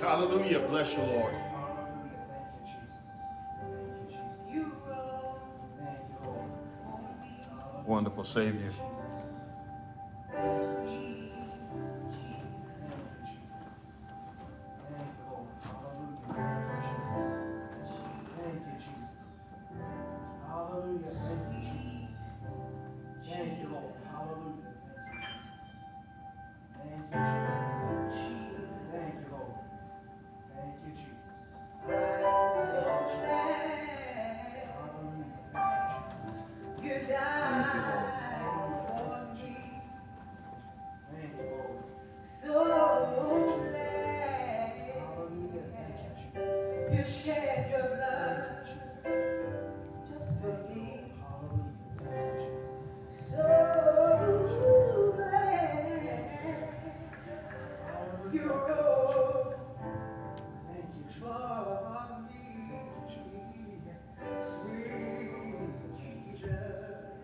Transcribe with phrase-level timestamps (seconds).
[0.00, 0.60] Hallelujah.
[0.68, 1.34] Bless you, Lord.
[7.86, 8.72] Wonderful Savior.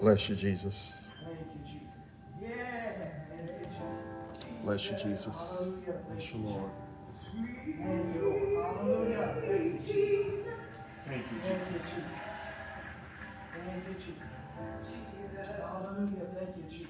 [0.06, 1.10] Bless you, Jesus.
[4.62, 5.36] Bless you, Jesus.
[6.08, 6.70] Bless you, Lord.
[7.34, 8.76] Thank you, Lord.
[8.76, 9.34] Hallelujah.
[9.40, 10.84] Thank you, Jesus.
[11.04, 12.04] Thank you, Jesus.
[13.52, 14.14] Thank you, Jesus.
[15.58, 16.26] Hallelujah.
[16.36, 16.88] Thank you, Jesus.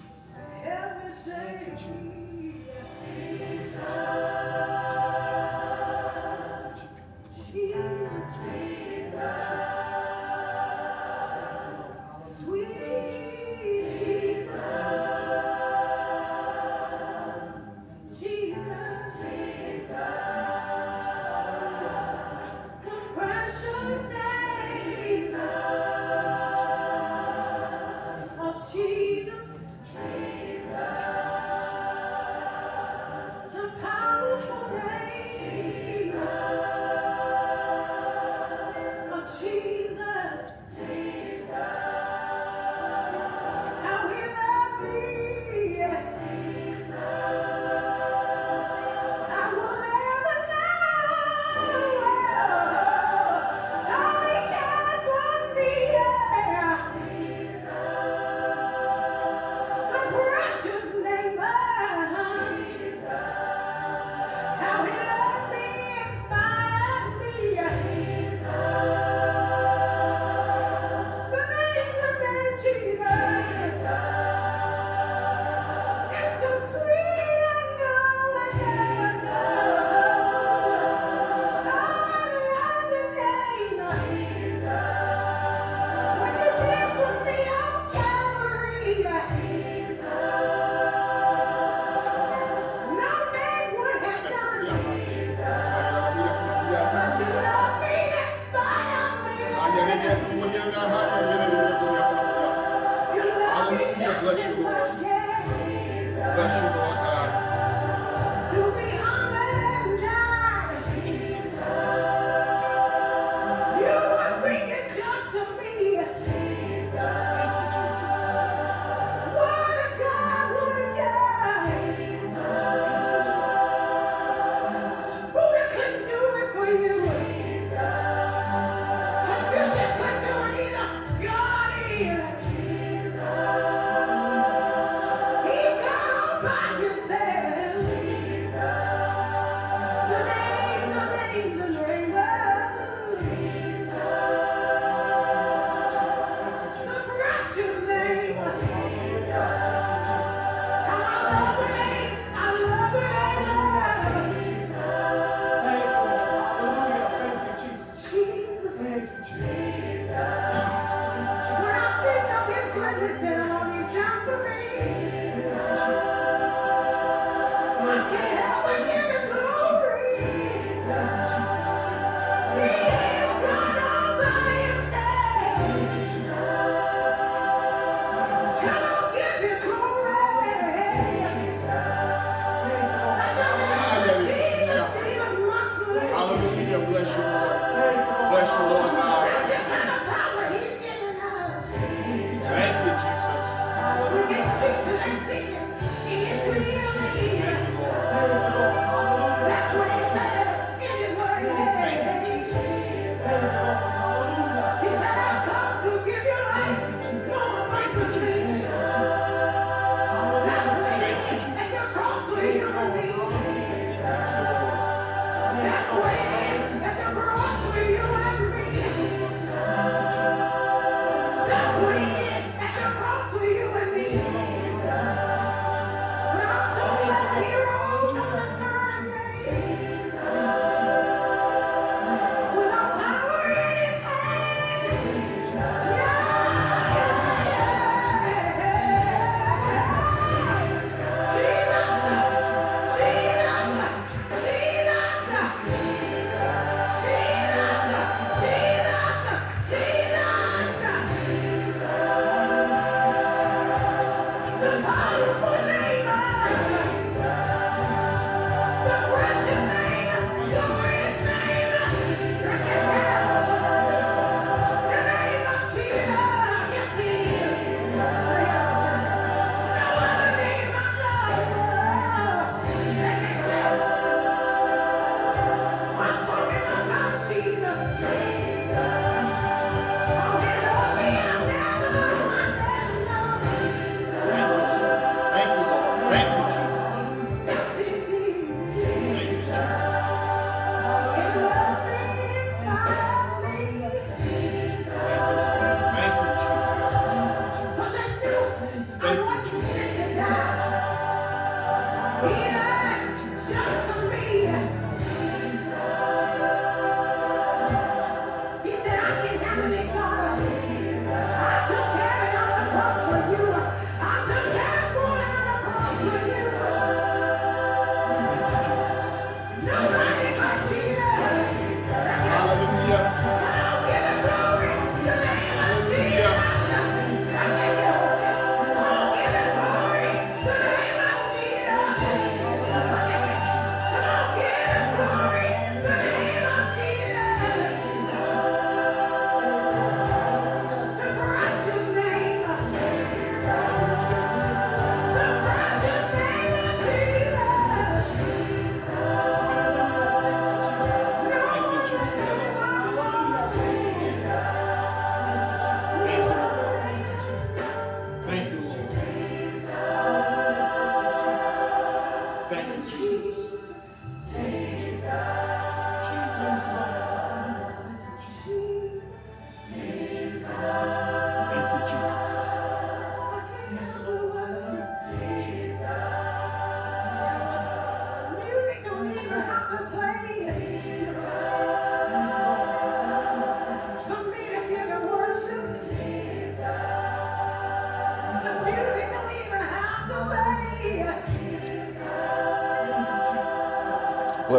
[1.25, 2.26] Thank you, Jesus.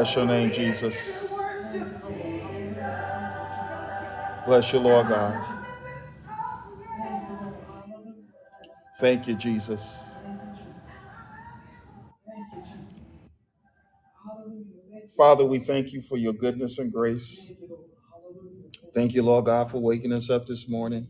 [0.07, 1.33] Bless your name, Jesus.
[4.45, 5.65] Bless you, Lord God.
[9.01, 10.19] Thank you, Jesus.
[15.17, 17.51] Father, we thank you for your goodness and grace.
[18.95, 21.09] Thank you, Lord God, for waking us up this morning,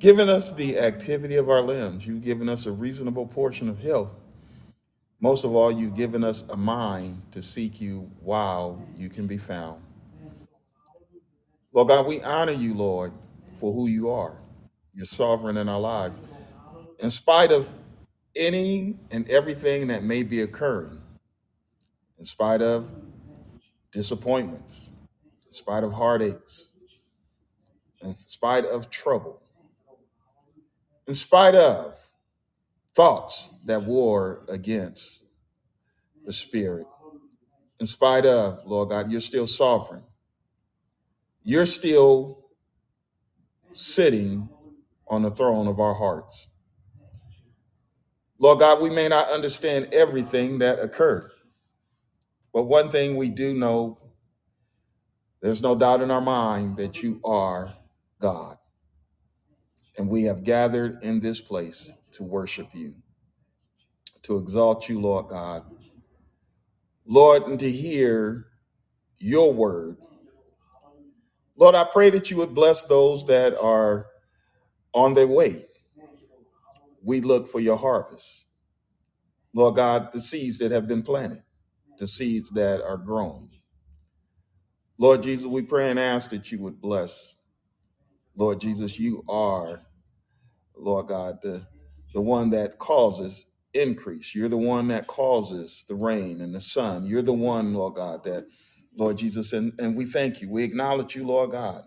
[0.00, 2.06] giving us the activity of our limbs.
[2.06, 4.14] You've given us a reasonable portion of health.
[5.20, 9.38] Most of all, you've given us a mind to seek you while you can be
[9.38, 9.82] found.
[11.72, 13.12] Lord God, we honor you, Lord,
[13.54, 14.36] for who you are.
[14.94, 16.20] You're sovereign in our lives.
[17.00, 17.72] In spite of
[18.36, 21.00] any and everything that may be occurring,
[22.18, 22.94] in spite of
[23.92, 24.92] disappointments,
[25.46, 26.74] in spite of heartaches,
[28.02, 29.42] in spite of trouble,
[31.06, 32.07] in spite of
[32.94, 35.24] thoughts that war against
[36.24, 36.86] the spirit,
[37.80, 40.02] in spite of, Lord God, you're still sovereign.
[41.42, 42.44] You're still
[43.70, 44.48] sitting
[45.06, 46.48] on the throne of our hearts.
[48.38, 51.30] Lord God, we may not understand everything that occurred,
[52.52, 53.98] but one thing we do know
[55.40, 57.74] there's no doubt in our mind that you are
[58.20, 58.56] God.
[59.96, 62.94] And we have gathered in this place to worship you,
[64.22, 65.62] to exalt you, Lord God.
[67.06, 68.46] Lord, and to hear
[69.18, 69.96] your word.
[71.56, 74.06] Lord, I pray that you would bless those that are
[74.92, 75.64] on their way.
[77.02, 78.48] We look for your harvest.
[79.54, 81.42] Lord God, the seeds that have been planted,
[81.98, 83.48] the seeds that are grown.
[84.98, 87.38] Lord Jesus, we pray and ask that you would bless.
[88.36, 89.82] Lord Jesus, you are,
[90.76, 91.66] Lord God, the,
[92.14, 94.34] the one that causes increase.
[94.34, 97.06] You're the one that causes the rain and the sun.
[97.06, 98.46] You're the one, Lord God, that,
[98.96, 100.50] Lord Jesus, and, and we thank you.
[100.50, 101.82] We acknowledge you, Lord God.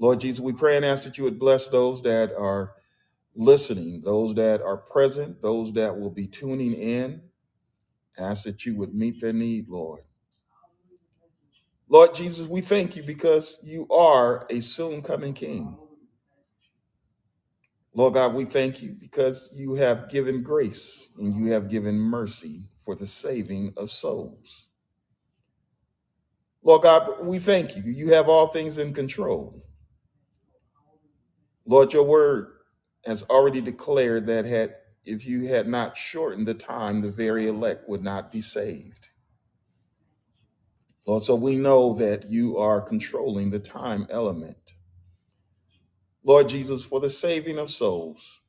[0.00, 2.72] Lord Jesus, we pray and ask that you would bless those that are
[3.34, 7.22] listening, those that are present, those that will be tuning in.
[8.18, 10.00] Ask that you would meet their need, Lord.
[11.88, 15.78] Lord Jesus, we thank you because you are a soon coming King.
[17.96, 22.68] Lord God, we thank you because you have given grace and you have given mercy
[22.78, 24.68] for the saving of souls.
[26.62, 27.82] Lord God, we thank you.
[27.84, 29.62] You have all things in control.
[31.66, 32.48] Lord, your word
[33.06, 34.74] has already declared that had
[35.06, 39.10] if you had not shortened the time, the very elect would not be saved.
[41.06, 44.75] Lord, so we know that you are controlling the time element.
[46.26, 48.40] Lord Jesus, for the saving of souls.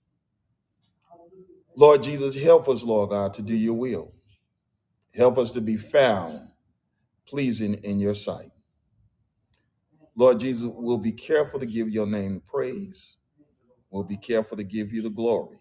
[1.76, 4.14] Lord Jesus, help us, Lord God, to do your will.
[5.16, 6.40] Help us to be found
[7.28, 8.50] pleasing in your sight.
[10.16, 13.18] Lord Jesus, we'll be careful to give your name praise.
[13.92, 15.58] We'll be careful to give you the glory.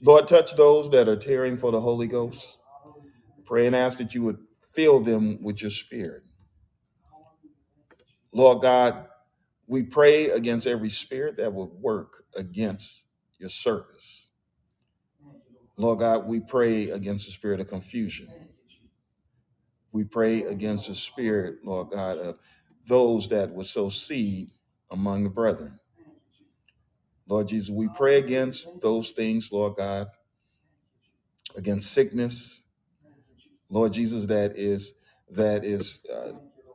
[0.00, 2.58] Lord, touch those that are tearing for the Holy Ghost.
[3.44, 4.38] Pray and ask that you would
[4.74, 6.22] fill them with your spirit.
[8.32, 9.06] Lord God,
[9.66, 13.06] we pray against every spirit that would work against
[13.38, 14.30] your service.
[15.76, 18.28] Lord God, we pray against the spirit of confusion.
[19.92, 22.38] We pray against the spirit, Lord God, of
[22.86, 24.50] those that would sow seed
[24.90, 25.78] among the brethren.
[27.26, 30.08] Lord Jesus, we pray against those things, Lord God,
[31.56, 32.64] against sickness,
[33.70, 34.94] Lord Jesus, that is
[35.30, 36.32] that is uh,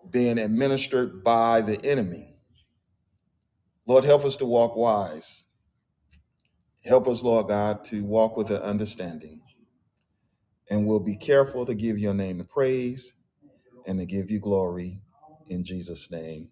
[0.09, 2.28] being administered by the enemy.
[3.89, 5.45] Lord, help us to walk wise.
[6.85, 9.41] Help us, Lord God, to walk with an understanding.
[10.69, 13.15] And we'll be careful to give your name the praise
[13.87, 15.01] and to give you glory.
[15.47, 16.49] In Jesus' name,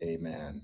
[0.00, 0.62] amen.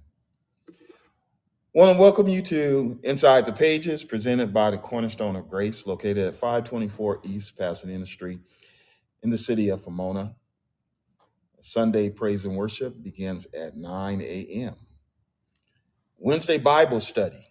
[1.75, 6.19] Want to welcome you to Inside the Pages, presented by the Cornerstone of Grace, located
[6.19, 8.39] at 524 East Pasadena Street
[9.25, 10.37] in the city of Pomona.
[11.61, 14.77] Sunday praise and worship begins at 9 a.m.
[16.21, 17.49] Wednesday Bible study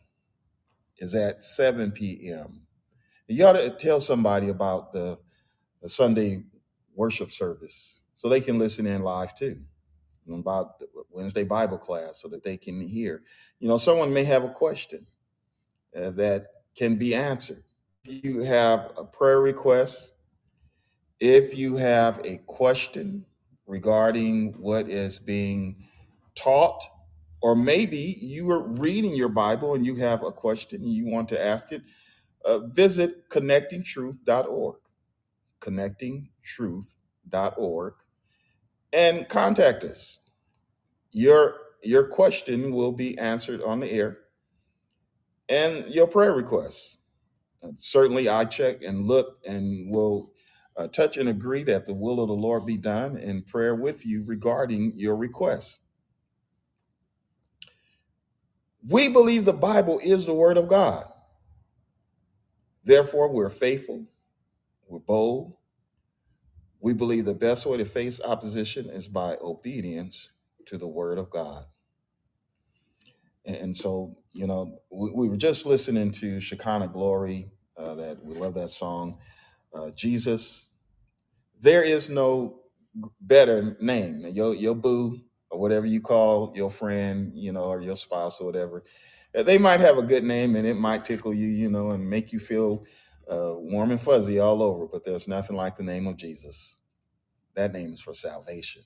[1.00, 2.68] is at 7 p.m.
[3.28, 5.20] You ought to tell somebody about the,
[5.82, 6.44] the Sunday
[6.96, 9.62] worship service so they can listen in live too.
[10.28, 13.24] and About Wednesday Bible class so that they can hear.
[13.60, 15.08] You know, someone may have a question
[15.96, 16.48] uh, that
[16.78, 17.64] can be answered.
[18.04, 20.12] You have a prayer request.
[21.20, 23.26] If you have a question
[23.68, 25.86] regarding what is being
[26.36, 26.84] taught,
[27.42, 31.30] or maybe you are reading your Bible and you have a question and you want
[31.30, 31.84] to ask it,
[32.46, 34.76] uh, visit connectingtruth.org.
[35.62, 37.94] Connectingtruth.org
[38.94, 40.20] and contact us.
[41.12, 44.18] Your your question will be answered on the air
[45.50, 46.98] and your prayer requests.
[47.64, 50.32] Uh, certainly, I check and look and will
[50.78, 54.06] uh, touch and agree that the will of the Lord be done in prayer with
[54.06, 55.82] you regarding your requests.
[58.88, 61.06] We believe the Bible is the Word of God.
[62.84, 64.06] Therefore, we're faithful,
[64.88, 65.56] we're bold.
[66.82, 70.32] We believe the best way to face opposition is by obedience
[70.68, 71.66] to the Word of God.
[73.46, 77.52] And, so, you know, we, we were just listening to Shekinah Glory.
[77.78, 79.18] Uh, that we love that song.
[79.74, 80.70] Uh, Jesus
[81.62, 82.60] there is no
[83.22, 84.26] better name.
[84.34, 88.46] Your your boo or whatever you call your friend, you know, or your spouse or
[88.46, 88.84] whatever.
[89.34, 92.34] They might have a good name and it might tickle you, you know, and make
[92.34, 92.86] you feel
[93.30, 94.88] uh, warm and fuzzy all over.
[94.88, 96.78] But there's nothing like the name of Jesus.
[97.56, 98.84] That name is for salvation.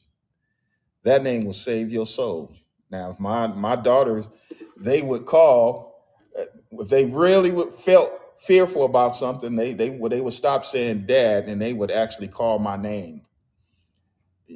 [1.04, 2.56] That name will save your soul.
[2.90, 4.30] Now, if my my daughters,
[4.78, 6.06] they would call
[6.40, 10.66] uh, if they really would felt fearful about something, they they would they would stop
[10.66, 13.22] saying dad and they would actually call my name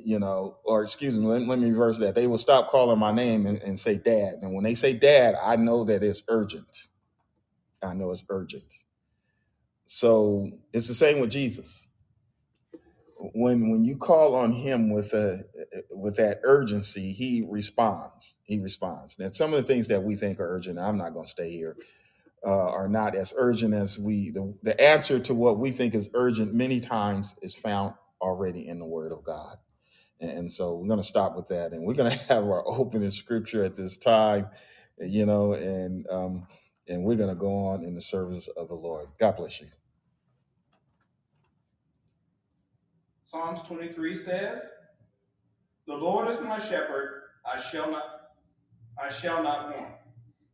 [0.05, 2.15] you know, or excuse me, let, let me reverse that.
[2.15, 4.35] They will stop calling my name and, and say dad.
[4.41, 6.87] And when they say dad, I know that it's urgent.
[7.83, 8.73] I know it's urgent.
[9.85, 11.87] So it's the same with Jesus.
[13.33, 15.43] When when you call on him with a
[15.91, 18.37] with that urgency, he responds.
[18.43, 19.17] He responds.
[19.19, 21.51] Now, some of the things that we think are urgent, I'm not going to stay
[21.51, 21.77] here,
[22.45, 24.31] uh, are not as urgent as we.
[24.31, 28.79] The, the answer to what we think is urgent many times is found already in
[28.79, 29.57] the Word of God.
[30.19, 31.73] And so we're going to stop with that.
[31.73, 34.47] And we're going to have our opening scripture at this time,
[34.99, 36.47] you know, and, um,
[36.87, 39.07] and we're going to go on in the service of the Lord.
[39.19, 39.67] God bless you.
[43.25, 44.61] Psalms 23 says,
[45.85, 48.17] The Lord is my shepherd, I shall not
[48.99, 49.93] I shall not want.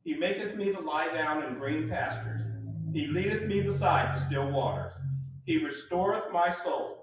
[0.03, 2.41] He maketh me to lie down in green pastures.
[2.91, 4.93] He leadeth me beside the still waters.
[5.45, 7.02] He restoreth my soul.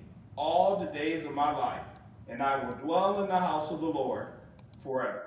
[0.35, 1.85] all the days of my life,
[2.27, 4.27] and I will dwell in the house of the Lord
[4.83, 5.23] forever.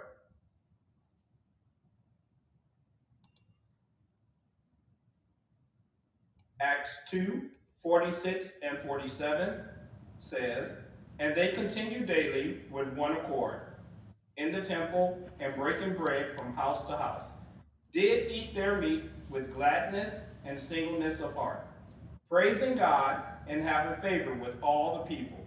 [6.61, 7.51] Acts 2
[7.83, 9.61] 46 and 47
[10.19, 10.71] says,
[11.19, 13.61] And they continued daily with one accord
[14.39, 17.25] in the temple and breaking bread from house to house,
[17.93, 21.67] did eat their meat with gladness and singleness of heart,
[22.31, 25.39] praising God and having favor with all the people.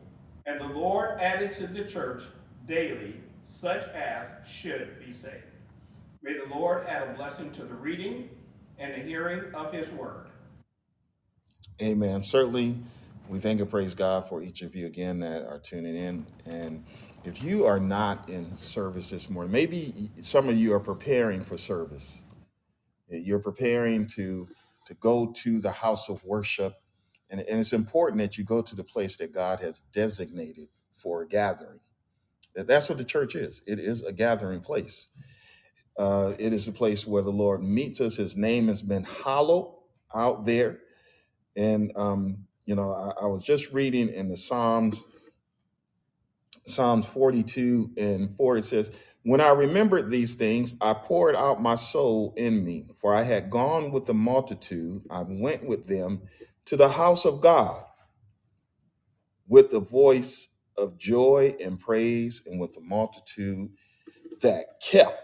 [0.45, 2.23] And the Lord added to the church
[2.67, 5.43] daily such as should be saved.
[6.21, 8.29] May the Lord add a blessing to the reading
[8.77, 10.27] and the hearing of his word.
[11.81, 12.21] Amen.
[12.21, 12.79] Certainly,
[13.29, 16.25] we thank and praise God for each of you again that are tuning in.
[16.45, 16.85] And
[17.23, 21.57] if you are not in service this morning, maybe some of you are preparing for
[21.57, 22.25] service.
[23.09, 24.47] You're preparing to
[24.87, 26.75] to go to the house of worship,
[27.31, 31.23] and, and it's important that you go to the place that God has designated for
[31.23, 31.79] a gathering.
[32.55, 33.61] That- That's what the church is.
[33.67, 35.07] It is a gathering place.
[35.99, 38.17] Uh, it is a place where the Lord meets us.
[38.17, 39.73] His name has been hallowed
[40.15, 40.79] out there
[41.57, 45.05] and um, you know, I, I was just reading in the Psalms,
[46.65, 51.75] Psalms 42 and 4, it says, When I remembered these things, I poured out my
[51.75, 56.23] soul in me, for I had gone with the multitude, I went with them
[56.67, 57.83] to the house of God
[59.47, 63.71] with the voice of joy and praise, and with the multitude
[64.41, 65.21] that kept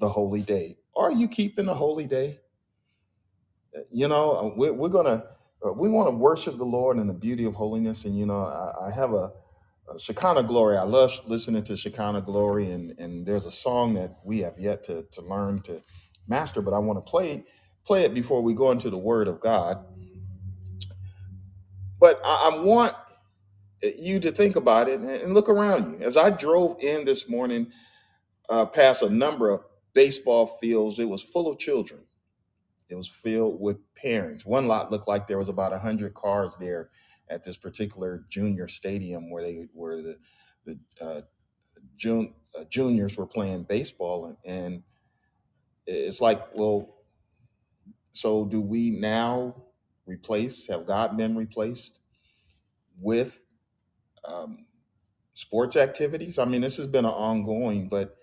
[0.00, 0.78] the holy day.
[0.96, 2.40] Are you keeping the holy day?
[3.92, 5.24] You know, uh, we're, we're gonna
[5.66, 8.04] uh, we want to worship the Lord in the beauty of holiness.
[8.04, 9.30] And, you know, I, I have a,
[9.94, 10.76] a Shekinah glory.
[10.76, 12.70] I love listening to Shekinah glory.
[12.70, 15.82] And, and there's a song that we have yet to, to learn to
[16.28, 17.44] master, but I want to play
[17.84, 19.84] play it before we go into the Word of God.
[22.06, 22.94] But I, I want
[23.98, 25.98] you to think about it and, and look around you.
[26.06, 27.72] As I drove in this morning
[28.50, 29.60] uh, past a number of
[29.94, 32.02] baseball fields, it was full of children
[32.90, 34.46] It was filled with parents.
[34.46, 36.90] One lot looked like there was about hundred cars there
[37.30, 40.18] at this particular junior stadium where they where the
[40.66, 41.22] the uh,
[41.96, 44.84] jun, uh, juniors were playing baseball, and, and
[45.86, 46.96] it's like, well,
[48.12, 49.65] so do we now
[50.06, 50.68] replace?
[50.68, 52.00] Have God been replaced
[53.00, 53.46] with
[54.24, 54.58] um,
[55.34, 56.38] sports activities?
[56.38, 58.16] I mean, this has been an ongoing, but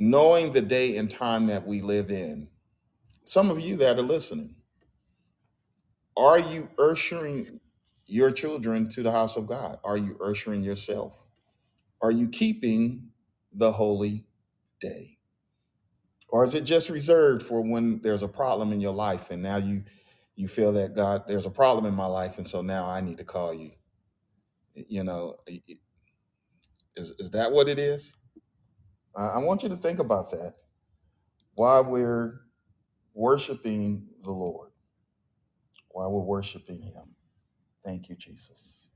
[0.00, 2.48] knowing the day and time that we live in,
[3.24, 4.54] some of you that are listening.
[6.16, 7.60] Are you ushering
[8.06, 9.78] your children to the house of God?
[9.84, 11.24] Are you ushering yourself?
[12.02, 13.10] Are you keeping
[13.52, 14.26] the holy
[14.80, 15.17] day?
[16.28, 19.56] Or is it just reserved for when there's a problem in your life and now
[19.56, 19.84] you
[20.36, 23.18] you feel that God, there's a problem in my life and so now I need
[23.18, 23.72] to call you.
[24.74, 25.36] You know,
[26.96, 28.16] is is that what it is?
[29.16, 30.54] I, I want you to think about that
[31.54, 32.40] why we're
[33.14, 34.70] worshiping the Lord,
[35.90, 37.16] why we're worshiping him.
[37.84, 38.86] Thank you, Jesus.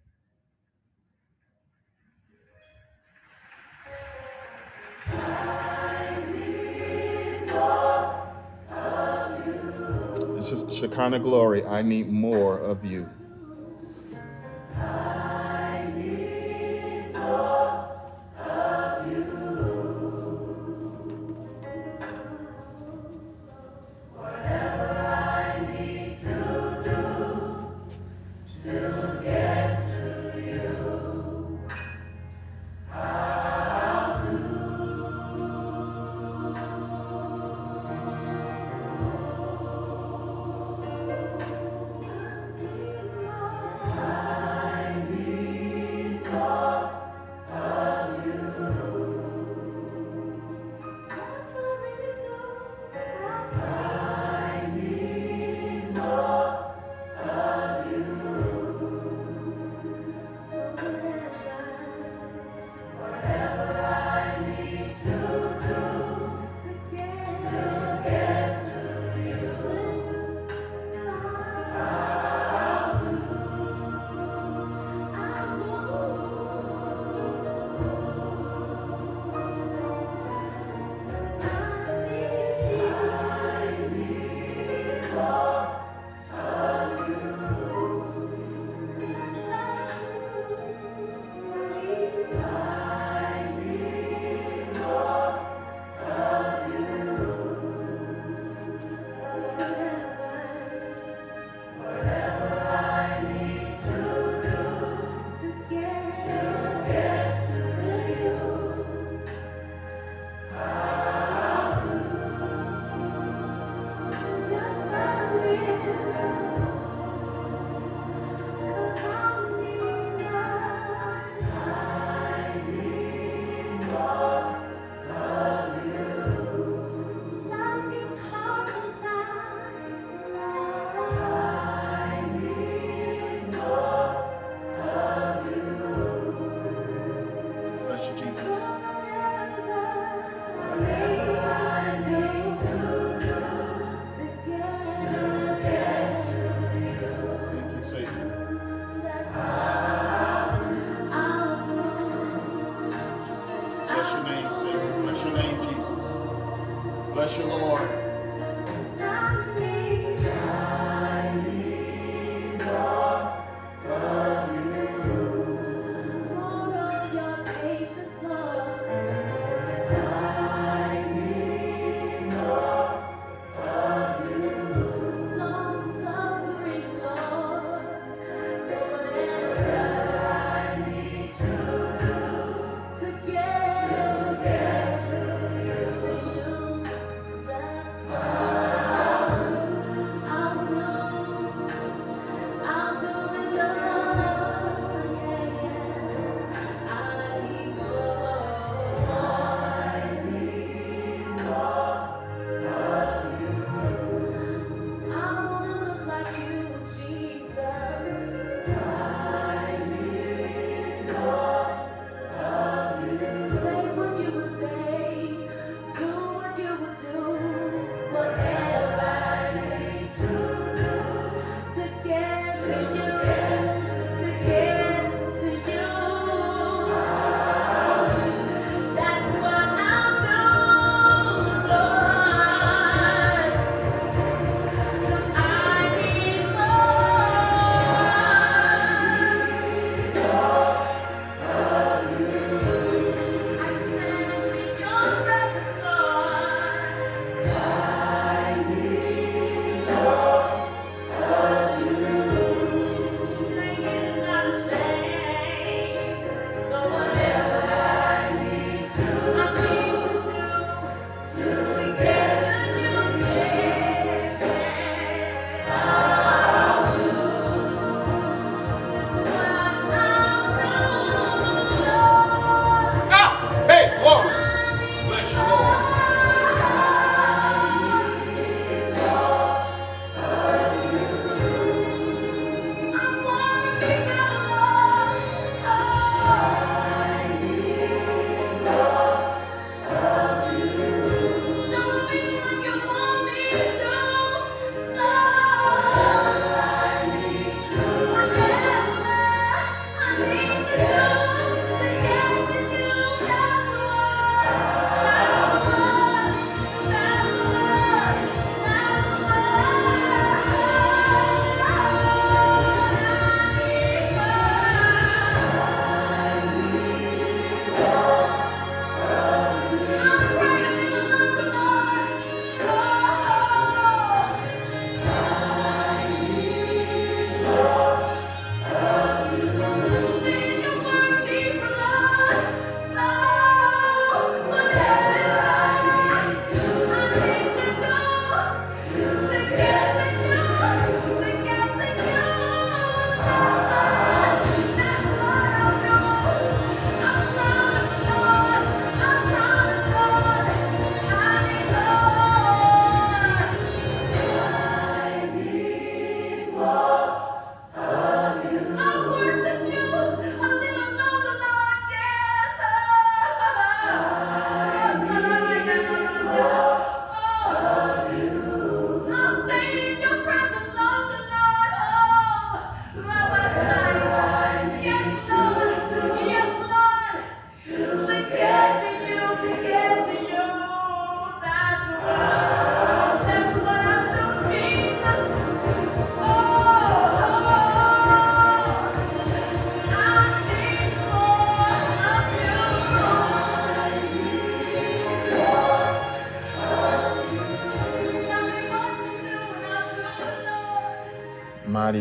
[10.35, 11.65] This is Shekinah glory.
[11.65, 13.09] I need more of you.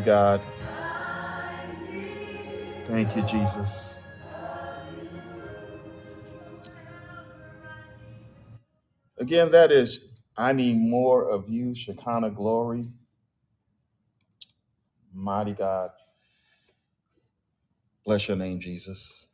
[0.01, 0.41] God.
[2.85, 4.07] Thank you, Jesus.
[9.17, 10.05] Again, that is,
[10.37, 12.89] I need more of you, Shekinah glory.
[15.13, 15.91] Mighty God.
[18.05, 19.27] Bless your name, Jesus.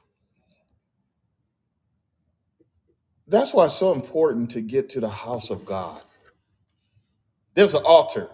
[3.27, 6.01] That's why it's so important to get to the house of God.
[7.55, 8.29] There's an altar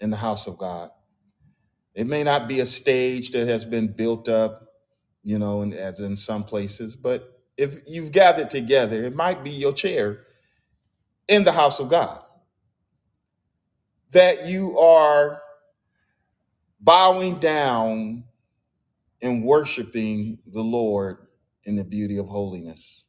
[0.00, 0.90] in the house of God.
[1.96, 4.68] It may not be a stage that has been built up,
[5.22, 9.72] you know, as in some places, but if you've gathered together, it might be your
[9.72, 10.24] chair
[11.26, 12.20] in the house of God
[14.12, 15.42] that you are
[16.80, 18.24] bowing down
[19.22, 21.26] and worshiping the Lord
[21.64, 23.06] in the beauty of holiness.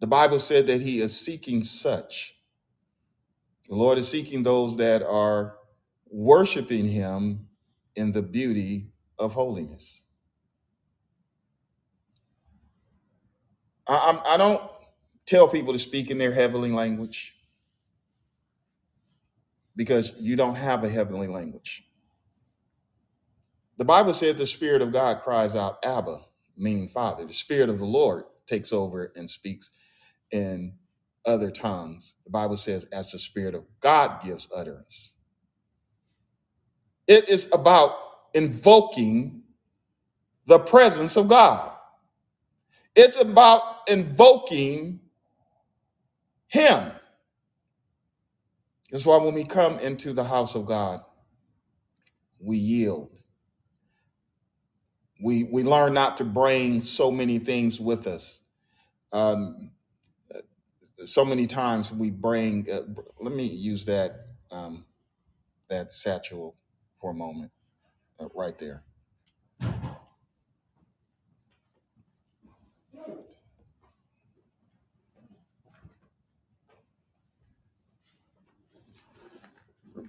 [0.00, 2.36] The Bible said that he is seeking such.
[3.68, 5.57] The Lord is seeking those that are
[6.10, 7.48] worshiping him
[7.96, 10.02] in the beauty of holiness.
[13.86, 14.62] I, I don't
[15.26, 17.36] tell people to speak in their heavenly language
[19.76, 21.84] because you don't have a heavenly language.
[23.78, 26.22] The Bible said the Spirit of God cries out, Abba,
[26.56, 27.24] meaning Father.
[27.24, 29.70] The Spirit of the Lord takes over and speaks
[30.32, 30.74] in
[31.26, 32.16] other tongues.
[32.24, 35.14] The Bible says, as the Spirit of God gives utterance.
[37.08, 37.96] It is about
[38.34, 39.42] invoking
[40.46, 41.72] the presence of God,
[42.96, 45.00] it's about invoking
[46.48, 46.92] Him.
[48.90, 51.00] That's why when we come into the house of God,
[52.42, 53.10] we yield.
[55.22, 58.42] We, we learn not to bring so many things with us.
[59.12, 59.72] Um,
[61.04, 62.80] so many times we bring, uh,
[63.20, 64.12] let me use that,
[64.50, 64.84] um,
[65.70, 66.56] that satchel
[67.00, 67.52] for a moment,
[68.20, 68.82] uh, right there.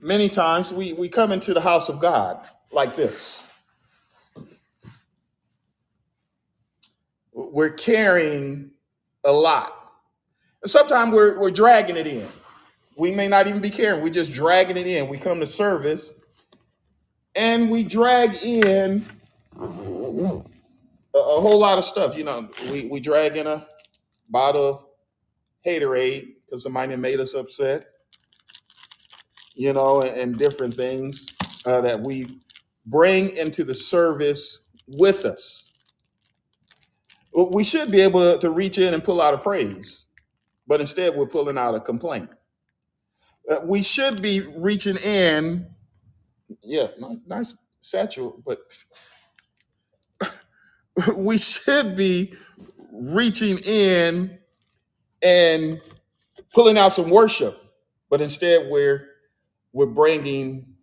[0.01, 2.41] Many times we, we come into the house of God
[2.73, 3.53] like this.
[7.33, 8.71] We're carrying
[9.23, 9.73] a lot.
[10.65, 12.27] Sometimes we're, we're dragging it in.
[12.97, 15.07] We may not even be carrying, we're just dragging it in.
[15.07, 16.13] We come to service
[17.39, 19.05] and we drag in
[19.57, 20.43] a, a
[21.15, 22.17] whole lot of stuff.
[22.17, 23.65] You know, we, we drag in a
[24.29, 24.85] bottle of
[25.65, 27.85] haterade because somebody made us upset,
[29.55, 31.33] you know, and, and different things
[31.65, 32.25] uh, that we
[32.85, 35.71] bring into the service with us.
[37.33, 40.07] We should be able to, to reach in and pull out a praise,
[40.67, 42.31] but instead we're pulling out a complaint.
[43.49, 45.67] Uh, we should be reaching in,
[46.63, 48.59] yeah, nice, nice satchel, but
[51.15, 52.33] we should be
[52.91, 54.37] reaching in
[55.21, 55.81] and
[56.53, 57.61] pulling out some worship,
[58.09, 59.07] but instead we're
[59.73, 60.75] we're bringing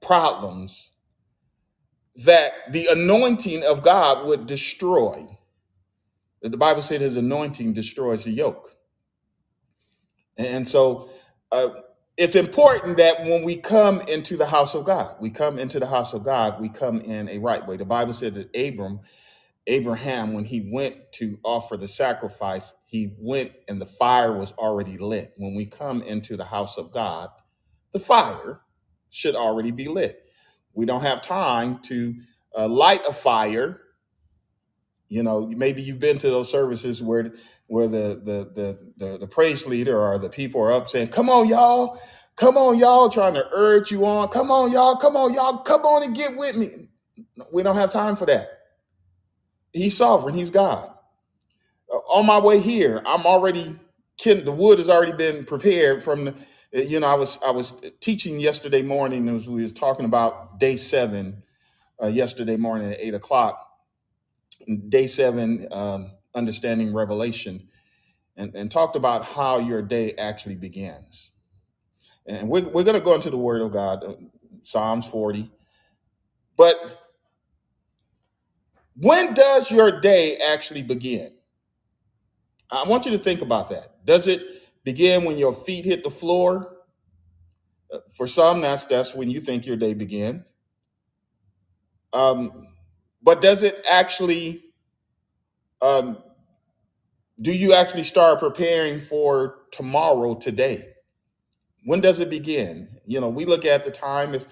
[0.00, 0.92] problems
[2.26, 5.26] that the anointing of God would destroy.
[6.42, 8.76] The Bible said His anointing destroys the yoke,
[10.38, 11.10] and so
[11.52, 11.68] uh,
[12.20, 15.86] it's important that when we come into the house of God, we come into the
[15.88, 17.78] house of God, we come in a right way.
[17.78, 19.00] The Bible says that Abram
[19.68, 24.98] Abraham, when he went to offer the sacrifice, he went and the fire was already
[24.98, 25.32] lit.
[25.38, 27.30] When we come into the house of God,
[27.94, 28.62] the fire
[29.10, 30.22] should already be lit.
[30.76, 32.14] We don't have time to
[32.58, 33.80] uh, light a fire.
[35.10, 37.32] You know, maybe you've been to those services where
[37.68, 41.30] where the the the the, the praise leader or the people are up saying, "Come
[41.30, 42.00] on, y'all,
[42.36, 44.28] come on, y'all," trying to urge you on.
[44.30, 46.68] Come on, y'all, come on, y'all, come on and get with me.
[47.52, 48.48] We don't have time for that.
[49.72, 50.34] He's sovereign.
[50.36, 50.90] He's God.
[51.92, 53.76] Uh, on my way here, I'm already
[54.44, 56.32] the wood has already been prepared from the
[56.76, 60.60] uh, you know, I was I was teaching yesterday morning as we was talking about
[60.60, 61.42] day seven
[62.02, 63.69] uh, yesterday morning at eight o'clock.
[64.88, 67.68] Day seven, um, understanding Revelation,
[68.36, 71.32] and, and talked about how your day actually begins.
[72.26, 74.14] And we're, we're going to go into the Word of God, uh,
[74.62, 75.50] Psalms 40.
[76.56, 76.76] But
[78.96, 81.32] when does your day actually begin?
[82.70, 84.04] I want you to think about that.
[84.06, 84.42] Does it
[84.84, 86.76] begin when your feet hit the floor?
[87.92, 90.46] Uh, For some, that's that's when you think your day begins.
[92.12, 92.68] Um,
[93.22, 94.64] but does it actually?
[95.82, 96.18] Um,
[97.40, 100.84] do you actually start preparing for tomorrow today?
[101.84, 102.88] When does it begin?
[103.06, 104.48] You know, we look at the time It's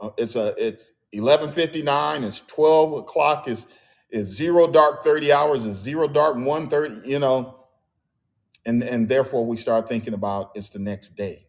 [0.00, 2.24] Uh, it's a it's eleven fifty nine.
[2.24, 3.48] It's twelve o'clock.
[3.48, 3.66] Is
[4.10, 5.66] is zero dark thirty hours?
[5.66, 6.96] Is zero dark one thirty?
[7.06, 7.66] You know,
[8.66, 11.48] and and therefore we start thinking about it's the next day.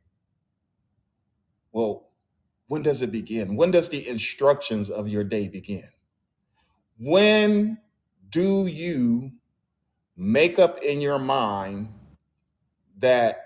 [1.73, 2.10] Well,
[2.67, 3.58] when does it begin?
[3.58, 5.89] When does the instructions of your day begin?
[7.00, 7.78] When
[8.30, 9.32] do you
[10.16, 11.90] make up in your mind
[12.98, 13.42] that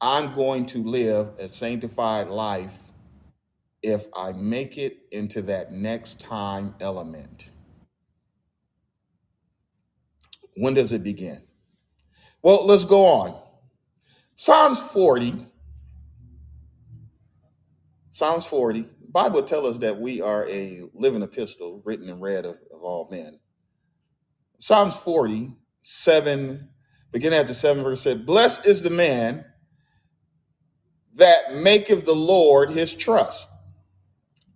[0.00, 2.92] I'm going to live a sanctified life
[3.82, 7.50] if I make it into that next time element?
[10.56, 11.38] When does it begin?
[12.42, 13.40] Well, let's go on.
[14.36, 15.46] Psalms 40,
[18.10, 22.56] Psalms 40, Bible tells us that we are a living epistle written and read of,
[22.72, 23.40] of all men.
[24.58, 26.68] Psalms 40, 7,
[27.12, 29.44] beginning at the 7 verse said, Blessed is the man
[31.14, 33.50] that maketh the Lord his trust.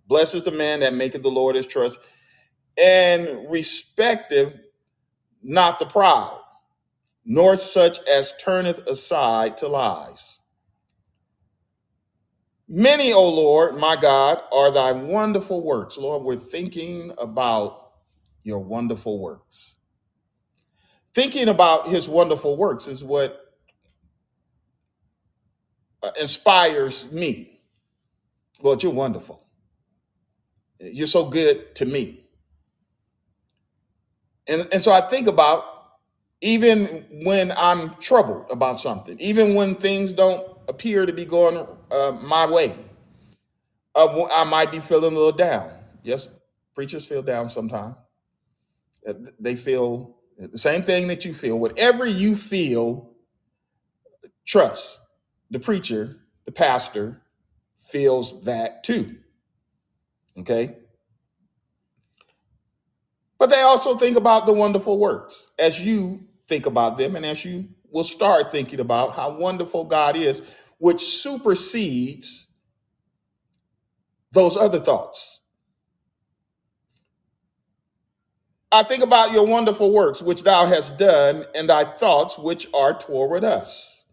[0.07, 1.99] Blessed is the man that maketh the Lord his trust,
[2.81, 4.57] and respecteth
[5.43, 6.39] not the proud,
[7.25, 10.34] nor such as turneth aside to lies.
[12.67, 15.97] Many, O Lord, my God, are thy wonderful works.
[15.97, 17.91] Lord, we're thinking about
[18.43, 19.77] your wonderful works.
[21.13, 23.39] Thinking about his wonderful works is what
[26.03, 27.61] uh, inspires me.
[28.63, 29.45] Lord, you're wonderful.
[30.79, 32.25] You're so good to me.
[34.47, 35.63] And, and so I think about
[36.41, 42.11] even when I'm troubled about something, even when things don't appear to be going uh,
[42.21, 42.73] my way,
[43.95, 45.71] uh, I might be feeling a little down.
[46.03, 46.27] Yes,
[46.73, 47.95] preachers feel down sometimes.
[49.07, 51.59] Uh, They feel the same thing that you feel.
[51.59, 53.11] Whatever you feel,
[54.45, 55.01] trust
[55.49, 57.21] the preacher, the pastor
[57.77, 59.17] feels that too.
[60.39, 60.77] Okay.
[63.39, 67.45] But they also think about the wonderful works as you think about them and as
[67.45, 72.49] you will start thinking about how wonderful God is, which supersedes
[74.33, 75.39] those other thoughts.
[78.69, 82.93] I think about your wonderful works which thou hast done and thy thoughts which are
[82.93, 84.03] toward us.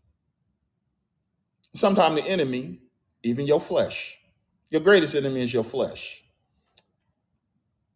[1.74, 2.78] Sometimes the enemy,
[3.24, 4.16] even your flesh,
[4.70, 6.22] your greatest enemy is your flesh.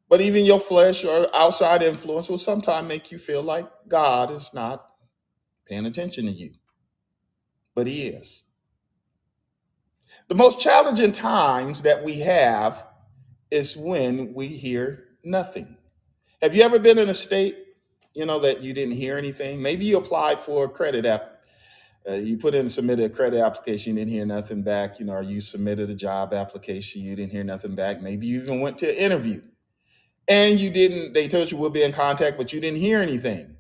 [0.09, 4.53] But even your flesh or outside influence will sometimes make you feel like God is
[4.53, 4.85] not
[5.66, 6.50] paying attention to you,
[7.74, 8.44] but He is.
[10.29, 12.87] The most challenging times that we have
[13.50, 15.77] is when we hear nothing.
[16.42, 17.56] Have you ever been in a state,
[18.14, 19.62] you know, that you didn't hear anything?
[19.62, 21.42] Maybe you applied for a credit app.
[22.08, 25.00] Uh, you put in submitted a credit application, you didn't hear nothing back.
[25.00, 28.00] You know, or you submitted a job application, you didn't hear nothing back.
[28.00, 29.42] Maybe you even went to an interview
[30.29, 31.14] and you didn't.
[31.14, 33.56] They told you we'll be in contact, but you didn't hear anything.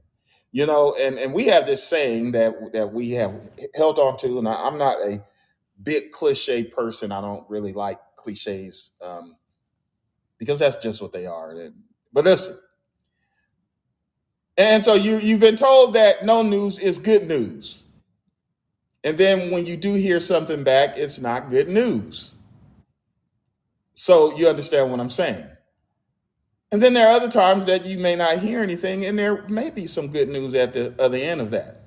[0.56, 4.38] You know, and and we have this saying that that we have held on to,
[4.38, 5.22] and I, I'm not a
[5.82, 7.12] big cliche person.
[7.12, 9.36] I don't really like cliches um,
[10.38, 11.52] because that's just what they are.
[11.52, 12.58] And- But listen,
[14.58, 17.88] and so you you've been told that no news is good news,
[19.04, 22.36] and then when you do hear something back, it's not good news.
[23.94, 25.46] So you understand what I'm saying.
[26.72, 29.70] And then there are other times that you may not hear anything, and there may
[29.70, 31.82] be some good news at the other end of that.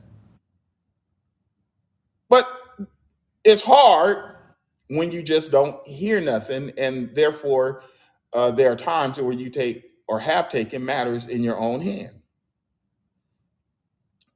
[2.29, 2.47] But
[3.43, 4.35] it's hard
[4.89, 7.83] when you just don't hear nothing, and therefore
[8.33, 12.21] uh, there are times where you take or have taken matters in your own hand.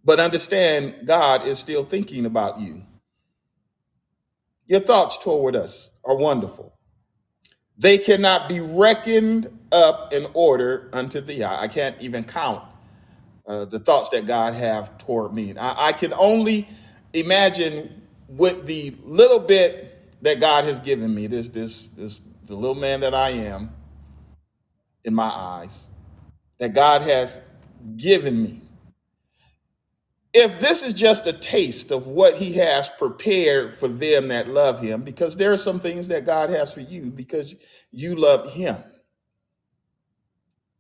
[0.04, 2.84] But understand, God is still thinking about you.
[4.68, 6.78] Your thoughts toward us are wonderful.
[7.78, 11.44] They cannot be reckoned up in order unto thee.
[11.44, 12.64] I, I can't even count
[13.48, 15.56] uh, the thoughts that God have toward me.
[15.58, 16.68] I, I can only
[17.14, 19.90] imagine with the little bit
[20.24, 23.72] that God has given me, this this this the little man that I am
[25.06, 25.90] in my eyes,
[26.60, 27.42] that God has
[27.98, 28.62] given me.
[30.34, 34.82] If this is just a taste of what he has prepared for them that love
[34.82, 37.56] him, because there are some things that God has for you because
[37.92, 38.78] you love him.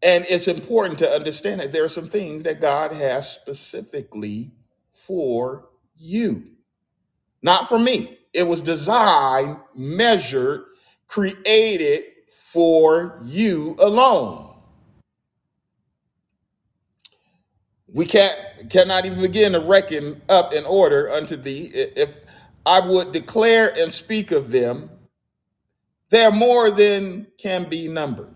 [0.04, 4.51] And it's important to understand that there are some things that God has specifically
[4.91, 6.45] for you,
[7.43, 8.18] not for me.
[8.34, 10.64] It was designed, measured,
[11.08, 14.54] created for you alone.
[17.93, 18.38] We can't
[18.72, 21.72] cannot even begin to reckon up in order unto thee.
[21.74, 22.20] If
[22.66, 24.91] I would declare and speak of them,
[26.10, 28.34] They're more than can be numbered.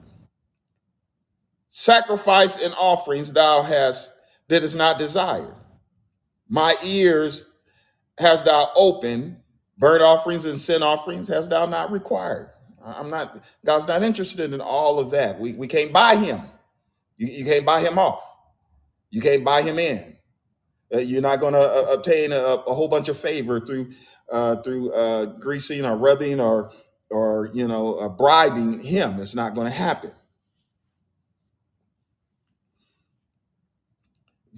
[1.80, 4.12] Sacrifice and offerings thou hast
[4.50, 5.56] didst not desire.
[6.50, 7.46] My ears
[8.18, 9.38] hast thou opened,
[9.78, 12.50] burnt offerings and sin offerings hast thou not required.
[12.84, 15.40] I'm not, God's not interested in all of that.
[15.40, 16.42] We, we can't buy him.
[17.16, 18.24] You, you can't buy him off.
[19.12, 20.18] You can't buy him in.
[20.92, 23.92] Uh, you're not going to uh, obtain a, a whole bunch of favor through
[24.32, 26.72] uh, through uh, greasing or rubbing or
[27.12, 29.20] or you know uh, bribing him.
[29.20, 30.12] It's not going to happen.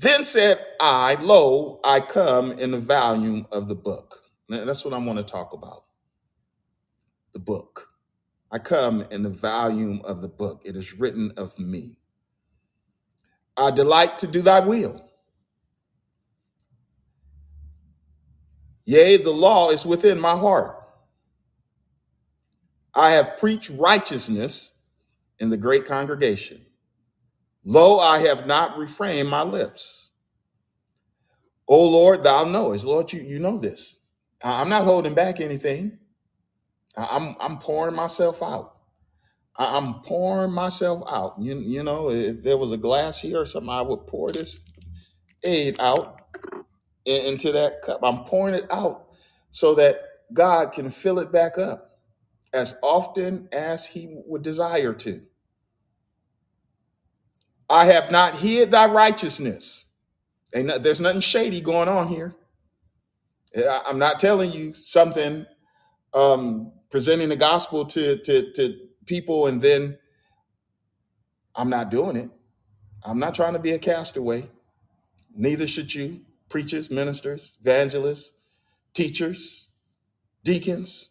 [0.02, 4.16] Then said I, Lo, I come in the volume of the book.
[4.50, 5.84] Now, That's what I want to talk about.
[7.34, 7.90] The book.
[8.52, 10.62] I come in the volume of the book.
[10.66, 11.98] It is written of me.
[13.58, 15.04] I delight to do thy will.
[18.86, 20.78] Yea, the law is within my heart.
[22.96, 24.74] I have preached righteousness
[25.40, 26.66] in the great congregation.
[27.66, 30.12] Lo, I have not refrained my lips.
[31.68, 32.86] O Lord, thou knowest.
[32.86, 34.02] Lord, you, you know this.
[34.44, 36.00] I'm not holding back anything.
[36.98, 38.76] I'm, I'm pouring myself out.
[39.58, 41.36] I'm pouring myself out.
[41.40, 44.62] You, you know, if there was a glass here or something, I would pour this
[45.44, 46.22] aid out
[47.06, 48.02] in- into that cup.
[48.04, 49.08] I'm pouring it out
[49.52, 50.02] so that
[50.34, 52.00] God can fill it back up
[52.54, 55.24] as often as He would desire to.
[57.70, 59.88] I have not hid thy righteousness.
[60.56, 62.36] Ain't there's nothing shady going on here.
[63.58, 65.46] I- I'm not telling you something,
[66.14, 69.98] um, presenting the gospel to, to, to people, and then
[71.56, 72.30] I'm not doing it.
[73.06, 74.50] I'm not trying to be a castaway.
[75.36, 78.34] Neither should you, preachers, ministers, evangelists,
[78.94, 79.70] teachers,
[80.44, 81.10] deacons,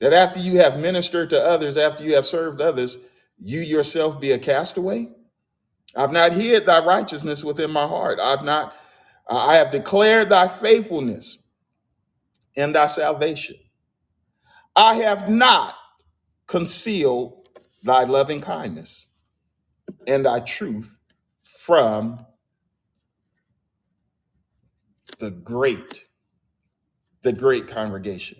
[0.00, 2.98] that after you have ministered to others, after you have served others,
[3.38, 5.08] you yourself be a castaway.
[5.96, 8.18] I've not hid thy righteousness within my heart.
[8.20, 8.74] I've not,
[9.28, 11.38] I have declared thy faithfulness
[12.56, 13.56] and thy salvation.
[14.76, 15.74] I have not
[16.46, 17.48] concealed
[17.82, 19.06] thy loving kindness
[20.06, 20.98] and thy truth
[21.42, 22.18] from
[25.18, 26.06] the great,
[27.22, 28.38] the great congregation.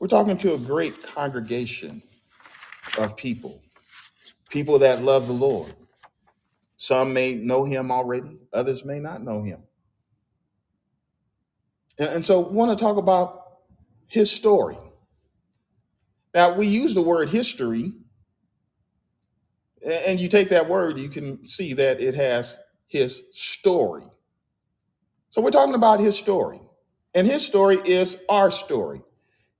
[0.00, 2.02] We're talking to a great congregation
[2.98, 3.62] of people,
[4.50, 5.72] people that love the Lord.
[6.76, 9.62] Some may know him already, others may not know him.
[11.98, 13.42] And, and so, want to talk about
[14.06, 14.76] his story.
[16.34, 17.94] Now, we use the word history,
[19.84, 24.04] and you take that word, you can see that it has his story.
[25.30, 26.60] So, we're talking about his story.
[27.14, 29.00] And his story is our story.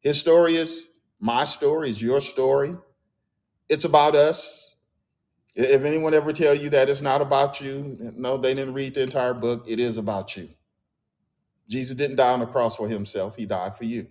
[0.02, 0.88] His story is
[1.18, 2.74] my story, is your story.
[3.70, 4.65] It's about us.
[5.56, 9.02] If anyone ever tell you that it's not about you, no, they didn't read the
[9.02, 9.64] entire book.
[9.68, 10.50] It is about you.
[11.70, 13.36] Jesus didn't die on the cross for himself.
[13.36, 14.08] He died for you.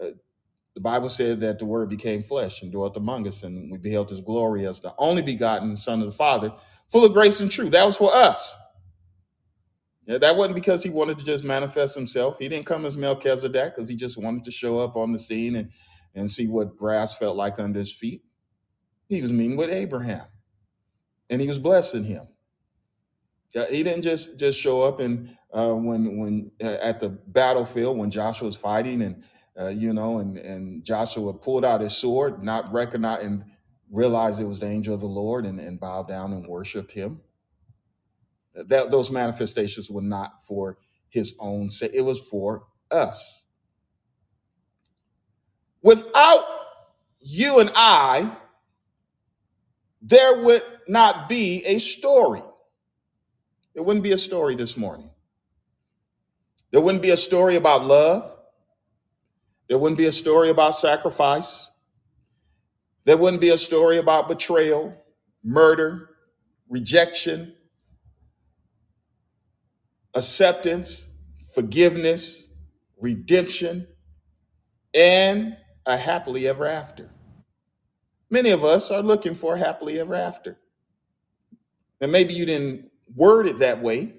[0.00, 0.08] Uh,
[0.74, 4.10] The Bible said that the word became flesh and dwelt among us, and we beheld
[4.10, 6.52] his glory as the only begotten Son of the Father,
[6.90, 7.72] full of grace and truth.
[7.72, 8.56] That was for us.
[10.06, 12.38] Yeah, that wasn't because he wanted to just manifest himself.
[12.38, 15.56] He didn't come as Melchizedek because he just wanted to show up on the scene
[15.56, 15.70] and,
[16.14, 18.22] and see what grass felt like under his feet.
[19.12, 20.24] He was meeting with Abraham
[21.30, 22.28] and he was blessing him.
[23.70, 28.10] He didn't just just show up and uh, when when uh, at the battlefield when
[28.10, 29.22] Joshua was fighting and
[29.60, 33.44] uh, you know and and Joshua pulled out his sword, not recognize and
[33.90, 37.20] realized it was the angel of the Lord and, and bowed down and worshipped him.
[38.54, 40.78] That those manifestations were not for
[41.10, 43.48] his own sake; it was for us.
[45.82, 46.44] Without
[47.20, 48.36] you and I,
[50.02, 52.42] there would not be a story.
[53.74, 55.10] There wouldn't be a story this morning.
[56.72, 58.36] There wouldn't be a story about love.
[59.68, 61.70] There wouldn't be a story about sacrifice.
[63.04, 64.96] There wouldn't be a story about betrayal,
[65.44, 66.10] murder,
[66.68, 67.54] rejection,
[70.14, 71.12] acceptance,
[71.54, 72.48] forgiveness,
[73.00, 73.86] redemption,
[74.94, 77.10] and a happily ever after.
[78.32, 80.56] Many of us are looking for happily ever after.
[82.00, 84.14] And maybe you didn't word it that way,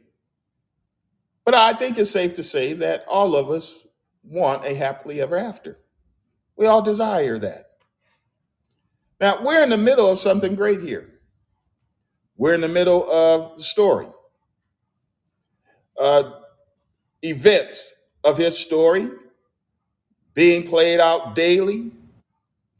[1.44, 3.88] but I think it's safe to say that all of us
[4.24, 5.80] want a happily ever after.
[6.56, 7.64] We all desire that.
[9.20, 11.10] Now, we're in the middle of something great here.
[12.38, 14.08] We're in the middle of the story.
[16.00, 16.34] Uh,
[17.24, 19.10] events of his story
[20.36, 21.92] being played out daily,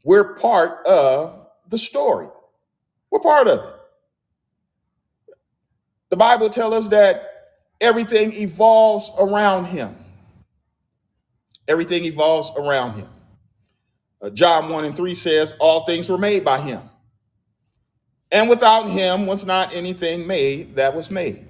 [0.04, 2.28] We're part of the story.
[3.10, 3.74] We're part of it.
[6.10, 9.96] The Bible tells us that everything evolves around him.
[11.66, 13.08] Everything evolves around him.
[14.22, 16.82] Uh, John 1 and 3 says, All things were made by him.
[18.30, 21.46] And without him was not anything made that was made.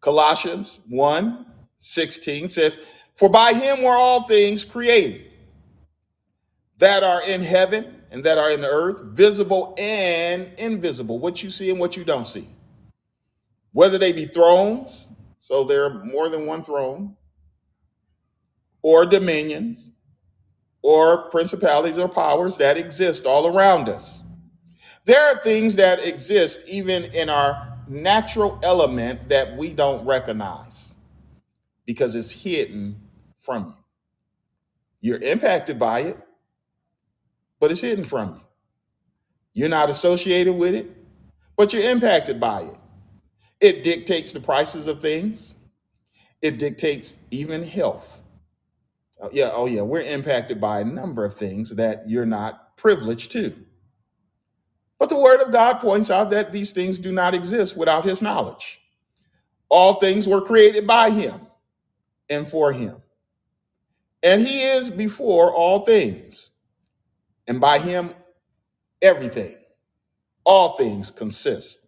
[0.00, 1.46] Colossians one
[1.78, 2.78] 16 says,
[3.16, 5.26] For by him were all things created
[6.78, 11.50] that are in heaven and that are in the earth, visible and invisible, what you
[11.50, 12.48] see and what you don't see.
[13.72, 15.08] Whether they be thrones,
[15.40, 17.16] so there are more than one throne,
[18.82, 19.90] or dominions,
[20.82, 24.22] or principalities or powers that exist all around us.
[25.06, 30.94] There are things that exist even in our natural element that we don't recognize
[31.86, 33.00] because it's hidden
[33.38, 33.74] from you.
[35.00, 36.18] You're impacted by it,
[37.64, 38.40] but it's hidden from you.
[39.54, 40.86] You're not associated with it,
[41.56, 42.76] but you're impacted by it.
[43.58, 45.56] It dictates the prices of things,
[46.42, 48.20] it dictates even health.
[49.22, 53.32] Oh, yeah, oh yeah, we're impacted by a number of things that you're not privileged
[53.32, 53.54] to.
[54.98, 58.20] But the word of God points out that these things do not exist without his
[58.20, 58.78] knowledge.
[59.70, 61.40] All things were created by him
[62.28, 62.96] and for him.
[64.22, 66.50] And he is before all things.
[67.46, 68.10] And by him,
[69.02, 69.56] everything,
[70.44, 71.80] all things consist.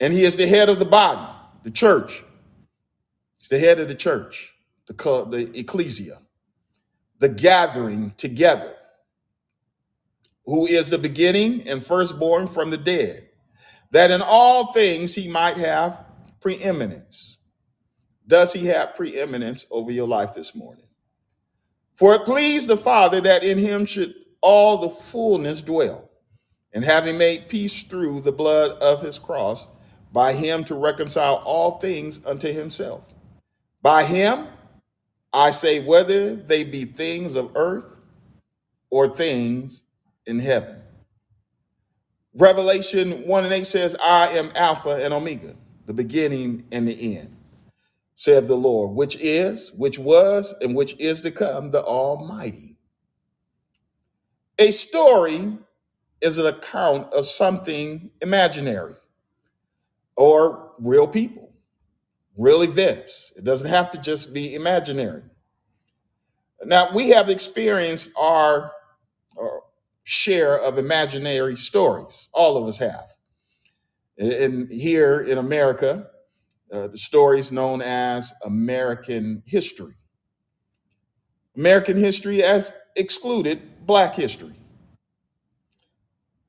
[0.00, 1.26] And he is the head of the body,
[1.62, 2.22] the church.
[3.38, 4.54] He's the head of the church,
[4.86, 6.18] the, the ecclesia,
[7.18, 8.74] the gathering together,
[10.44, 13.28] who is the beginning and firstborn from the dead,
[13.90, 16.04] that in all things he might have
[16.40, 17.38] preeminence.
[18.26, 20.84] Does he have preeminence over your life this morning?
[21.94, 26.10] For it pleased the Father that in him should all the fullness dwell,
[26.72, 29.68] and having made peace through the blood of his cross,
[30.12, 33.12] by him to reconcile all things unto himself.
[33.82, 34.48] By him,
[35.32, 37.98] I say, whether they be things of earth
[38.90, 39.84] or things
[40.26, 40.82] in heaven.
[42.34, 45.54] Revelation 1 and 8 says, I am Alpha and Omega,
[45.86, 47.36] the beginning and the end,
[48.14, 52.77] saith the Lord, which is, which was, and which is to come, the Almighty.
[54.58, 55.56] A story
[56.20, 58.94] is an account of something imaginary
[60.16, 61.52] or real people,
[62.36, 63.32] real events.
[63.36, 65.22] It doesn't have to just be imaginary.
[66.64, 68.72] Now, we have experienced our,
[69.40, 69.62] our
[70.02, 72.28] share of imaginary stories.
[72.32, 73.06] All of us have.
[74.18, 76.08] And here in America,
[76.72, 79.94] uh, the stories known as American history.
[81.56, 84.52] American history has excluded Black history.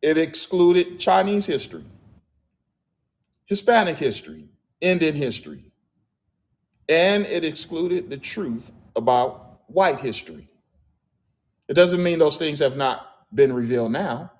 [0.01, 1.85] It excluded Chinese history,
[3.45, 4.49] Hispanic history,
[4.81, 5.63] Indian history,
[6.89, 10.49] and it excluded the truth about white history.
[11.69, 14.33] It doesn't mean those things have not been revealed now,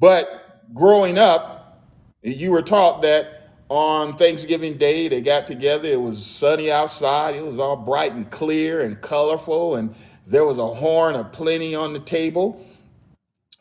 [0.00, 1.80] but growing up,
[2.22, 5.86] you were taught that on Thanksgiving Day they got together.
[5.88, 7.36] It was sunny outside.
[7.36, 9.94] It was all bright and clear and colorful, and
[10.28, 12.64] there was a horn of plenty on the table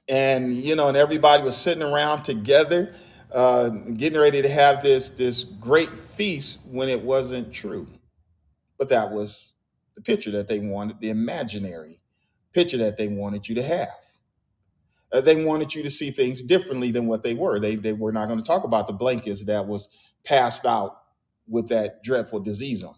[0.07, 2.93] and you know, and everybody was sitting around together,
[3.34, 7.88] uh, getting ready to have this this great feast when it wasn't true.
[8.80, 9.53] But that was
[9.95, 11.99] the picture that they wanted, the imaginary
[12.53, 13.89] picture that they wanted you to have.
[15.13, 17.59] Uh, they wanted you to see things differently than what they were.
[17.59, 19.89] They they were not going to talk about the blankets that was
[20.26, 20.97] passed out
[21.47, 22.95] with that dreadful disease on.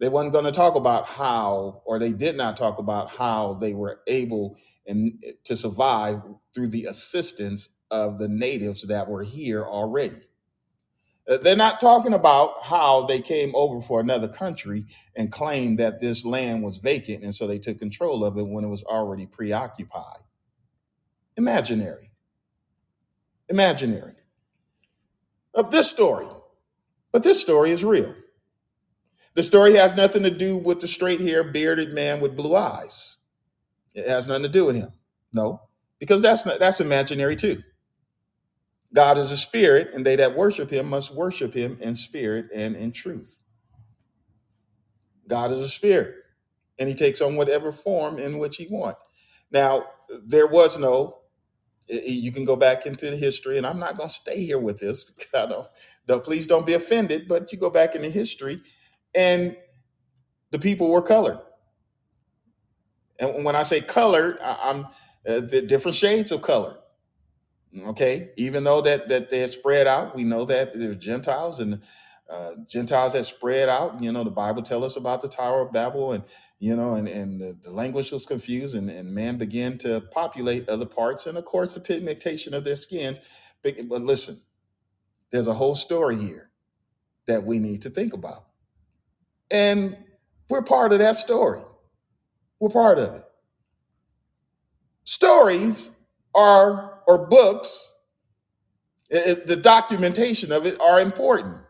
[0.00, 3.74] They wasn't going to talk about how, or they did not talk about how they
[3.74, 6.22] were able and to survive
[6.54, 10.18] through the assistance of the natives that were here already.
[11.30, 14.86] Uh, They're not talking about how they came over for another country
[15.16, 18.64] and claimed that this land was vacant, and so they took control of it when
[18.64, 20.22] it was already preoccupied.
[21.36, 22.10] Imaginary,
[23.48, 24.12] imaginary.
[25.54, 26.28] Of this story,
[27.12, 28.14] but this story is real.
[29.34, 33.18] The story has nothing to do with the straight haired, bearded man with blue eyes.
[33.94, 34.90] It has nothing to do with him.
[35.32, 35.62] No,
[36.00, 37.62] because that's not, that's imaginary too.
[38.94, 42.76] God is a spirit, and they that worship him must worship him in spirit and
[42.76, 43.40] in truth.
[45.28, 46.14] God is a spirit,
[46.78, 49.00] and he takes on whatever form in which he wants.
[49.52, 49.84] Now,
[50.26, 51.18] there was no,
[51.88, 54.80] you can go back into the history, and I'm not going to stay here with
[54.80, 55.68] this because I don't,
[56.06, 58.60] don't, please don't be offended, but you go back into history,
[59.14, 59.56] and
[60.52, 61.40] the people were colored.
[63.20, 64.86] And when I say colored, I- I'm
[65.28, 66.78] uh, the different shades of color.
[67.86, 71.60] Okay, even though that that they had spread out, we know that there were Gentiles
[71.60, 71.82] and
[72.30, 74.02] uh, Gentiles that spread out.
[74.02, 76.24] You know, the Bible tells us about the Tower of Babel, and
[76.58, 80.68] you know, and and the, the language was confused, and, and man began to populate
[80.68, 83.20] other parts, and of course, the pigmentation of their skins.
[83.62, 84.40] But, but listen,
[85.32, 86.50] there's a whole story here
[87.26, 88.46] that we need to think about,
[89.52, 89.96] and
[90.50, 91.60] we're part of that story.
[92.60, 93.24] We're part of it.
[95.04, 95.90] Stories
[96.34, 97.96] are or books,
[99.46, 101.62] the documentation of it are important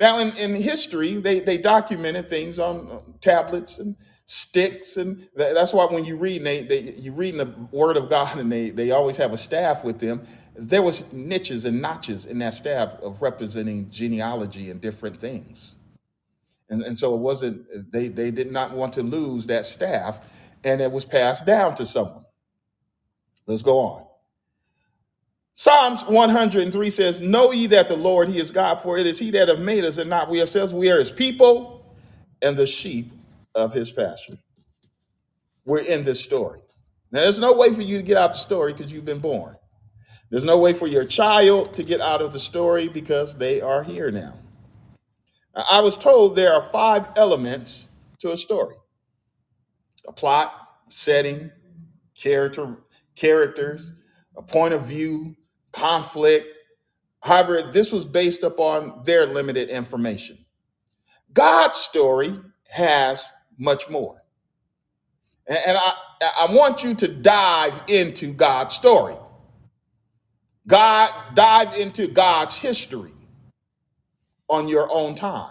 [0.00, 3.96] Now, in, in history, they, they documented things on tablets and
[4.26, 8.10] sticks, and tha- that's why when you read, they, they you read the Word of
[8.10, 10.22] God, and they they always have a staff with them.
[10.56, 15.77] There was niches and notches in that staff of representing genealogy and different things,
[16.70, 20.20] and and so it wasn't they they did not want to lose that staff,
[20.64, 22.24] and it was passed down to someone.
[23.46, 24.04] Let's go on.
[25.54, 29.32] Psalms 103 says, Know ye that the Lord, He is God, for it is He
[29.32, 30.72] that have made us and not we ourselves.
[30.72, 31.96] We are His people
[32.40, 33.10] and the sheep
[33.56, 34.38] of His pasture.
[35.64, 36.60] We're in this story.
[37.10, 39.56] Now, there's no way for you to get out the story because you've been born.
[40.30, 43.82] There's no way for your child to get out of the story because they are
[43.82, 44.34] here now.
[45.70, 47.88] I was told there are five elements
[48.20, 48.76] to a story
[50.06, 50.54] a plot,
[50.88, 51.50] setting,
[52.14, 52.78] character,
[53.16, 53.92] characters,
[54.36, 55.36] a point of view,
[55.72, 56.46] conflict,
[57.22, 60.38] However, this was based upon their limited information.
[61.32, 62.32] God's story
[62.70, 64.22] has much more.
[65.48, 65.92] And and I,
[66.42, 69.16] I want you to dive into God's story.
[70.66, 73.12] God, dive into God's history
[74.48, 75.50] on your own time.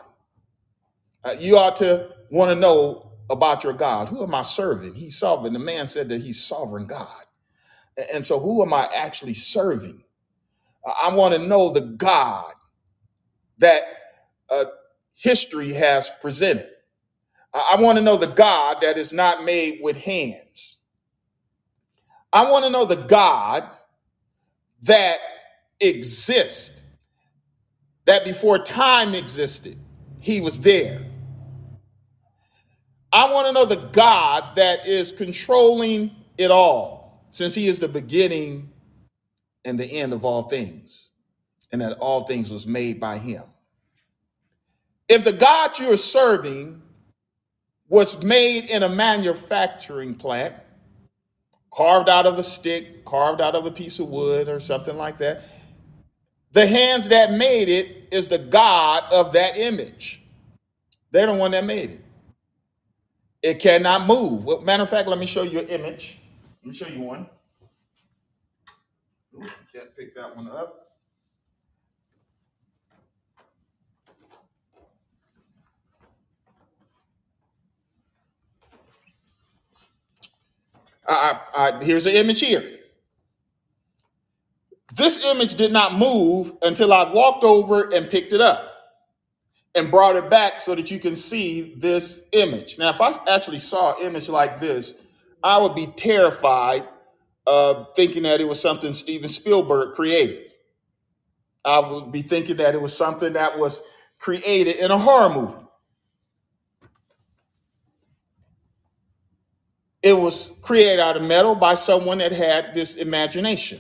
[1.24, 4.10] Uh, you ought to want to know about your God.
[4.10, 4.94] Who am I serving?
[4.94, 5.54] He's sovereign.
[5.54, 7.08] The man said that he's sovereign God.
[8.14, 10.04] And so, who am I actually serving?
[11.02, 12.54] I want to know the God
[13.58, 13.82] that
[14.50, 14.66] uh,
[15.16, 16.70] history has presented.
[17.54, 20.78] I want to know the God that is not made with hands.
[22.32, 23.64] I want to know the God
[24.84, 25.18] that
[25.80, 26.84] exists,
[28.08, 29.78] that before time existed,
[30.20, 31.06] he was there.
[33.14, 37.88] I want to know the God that is controlling it all, since he is the
[37.88, 38.72] beginning
[39.64, 41.12] and the end of all things,
[41.72, 43.44] and that all things was made by him.
[45.10, 46.82] If the God you're serving
[47.90, 50.54] was made in a manufacturing plant,
[51.72, 55.18] carved out of a stick, carved out of a piece of wood or something like
[55.18, 55.44] that.
[56.54, 60.24] The hands that made it is the God of that image.
[61.12, 62.02] They're the one that made it.
[63.44, 64.46] It cannot move.
[64.46, 66.20] Well, matter of fact, let me show you an image.
[66.64, 67.28] Let me show you one.
[69.36, 70.88] Ooh, can't pick that one up.
[81.08, 82.77] I, I, I- here's an image here.
[84.98, 88.74] This image did not move until I walked over and picked it up
[89.76, 92.80] and brought it back so that you can see this image.
[92.80, 94.96] Now, if I actually saw an image like this,
[95.44, 96.88] I would be terrified
[97.46, 100.46] of thinking that it was something Steven Spielberg created.
[101.64, 103.82] I would be thinking that it was something that was
[104.18, 105.64] created in a horror movie.
[110.02, 113.80] It was created out of metal by someone that had this imagination.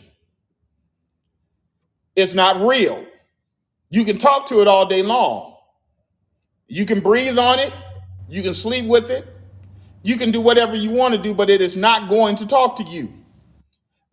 [2.17, 3.05] It's not real.
[3.91, 5.55] You can talk to it all day long.
[6.67, 7.71] You can breathe on it.
[8.27, 9.25] You can sleep with it.
[10.01, 12.75] You can do whatever you want to do, but it is not going to talk
[12.77, 13.13] to you.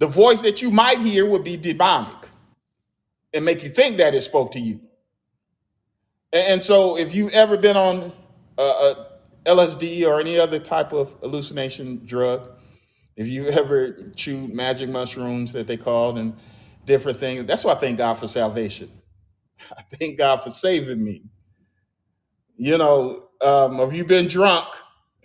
[0.01, 2.29] The voice that you might hear would be demonic
[3.33, 4.81] and make you think that it spoke to you.
[6.33, 8.13] And, so, if you've ever been on
[8.59, 8.95] uh,
[9.45, 12.51] LSD or any other type of hallucination drug,
[13.17, 16.35] if you ever chewed magic mushrooms that they called and
[16.87, 18.91] different things, that's why I thank God for salvation.
[19.78, 21.22] I thank God for saving me.
[22.57, 24.68] You know, um, have you been drunk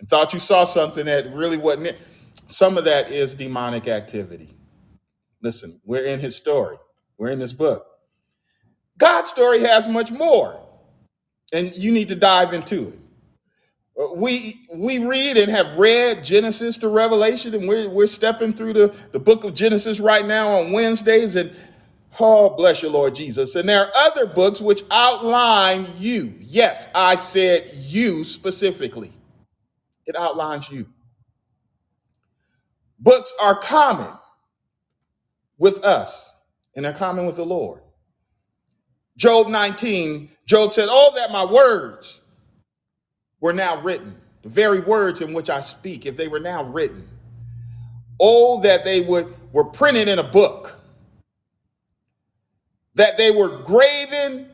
[0.00, 2.00] and thought you saw something that really wasn't it?
[2.48, 4.56] Some of that is demonic activity.
[5.42, 6.76] Listen, we're in his story.
[7.18, 7.86] We're in this book.
[8.98, 10.60] God's story has much more,
[11.54, 12.99] and you need to dive into it.
[14.16, 19.08] We we read and have read Genesis to Revelation, and we're we're stepping through the,
[19.12, 21.54] the book of Genesis right now on Wednesdays, and
[22.18, 23.56] oh bless you, Lord Jesus.
[23.56, 26.32] And there are other books which outline you.
[26.40, 29.12] Yes, I said you specifically.
[30.06, 30.86] It outlines you.
[32.98, 34.12] Books are common
[35.58, 36.32] with us
[36.74, 37.80] and they're common with the Lord.
[39.16, 42.22] Job 19, Job said, Oh, that my words
[43.40, 47.08] were now written, the very words in which I speak, if they were now written.
[48.20, 50.80] Oh, that they would were printed in a book,
[52.94, 54.50] that they were graven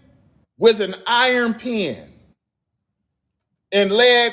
[0.58, 2.08] with an iron pen
[3.72, 4.32] and laid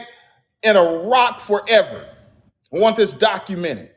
[0.64, 2.06] in a rock forever.
[2.74, 3.92] I want this documented.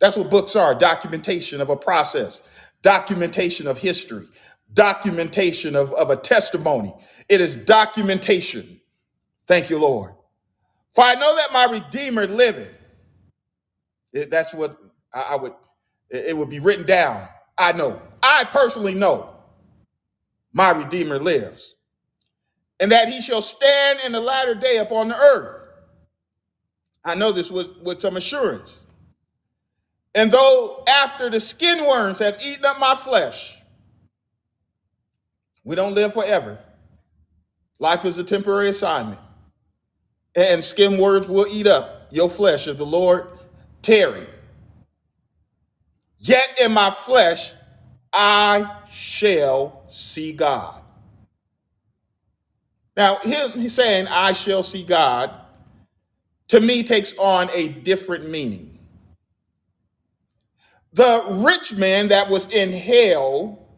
[0.00, 4.26] That's what books are documentation of a process, documentation of history,
[4.74, 6.94] documentation of, of a testimony.
[7.28, 8.80] It is documentation.
[9.48, 10.14] Thank you, Lord.
[10.94, 12.78] For I know that my Redeemer liveth.
[14.12, 14.76] It- that's what
[15.14, 15.52] I, I would,
[16.10, 17.28] it it would be written down.
[17.58, 18.02] I know.
[18.22, 19.30] I personally know
[20.54, 21.76] my Redeemer lives,
[22.80, 25.64] and that he shall stand in the latter day upon the earth.
[27.04, 28.86] I know this with, with some assurance.
[30.14, 33.58] And though after the skin worms have eaten up my flesh,
[35.64, 36.60] we don't live forever.
[37.80, 39.20] Life is a temporary assignment,
[40.36, 43.28] and skin worms will eat up your flesh if the Lord
[43.82, 44.26] tarry.
[46.18, 47.52] Yet in my flesh
[48.12, 50.82] I shall see God.
[52.96, 55.30] Now, him he's saying, I shall see God,
[56.48, 58.78] to me takes on a different meaning.
[60.94, 63.68] The rich man that was in hell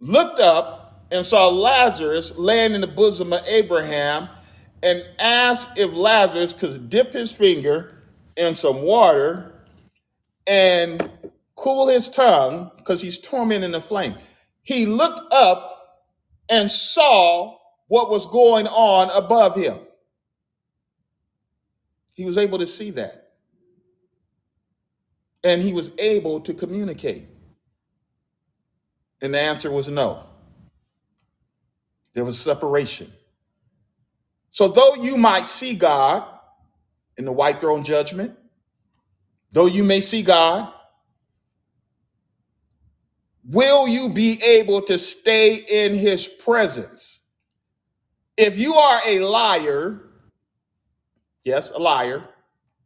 [0.00, 4.30] looked up and saw Lazarus laying in the bosom of Abraham
[4.82, 8.02] and asked if Lazarus could dip his finger
[8.36, 9.62] in some water
[10.46, 11.10] and
[11.56, 14.14] cool his tongue because he's tormented in the flame.
[14.62, 16.06] He looked up
[16.48, 17.58] and saw
[17.88, 19.78] what was going on above him.
[22.14, 23.20] He was able to see that
[25.42, 27.26] and he was able to communicate.
[29.22, 30.26] And the answer was no.
[32.14, 33.10] There was separation.
[34.50, 36.24] So, though you might see God
[37.18, 38.36] in the white throne judgment,
[39.52, 40.72] though you may see God,
[43.44, 47.22] will you be able to stay in his presence?
[48.36, 50.00] If you are a liar,
[51.44, 52.24] yes, a liar,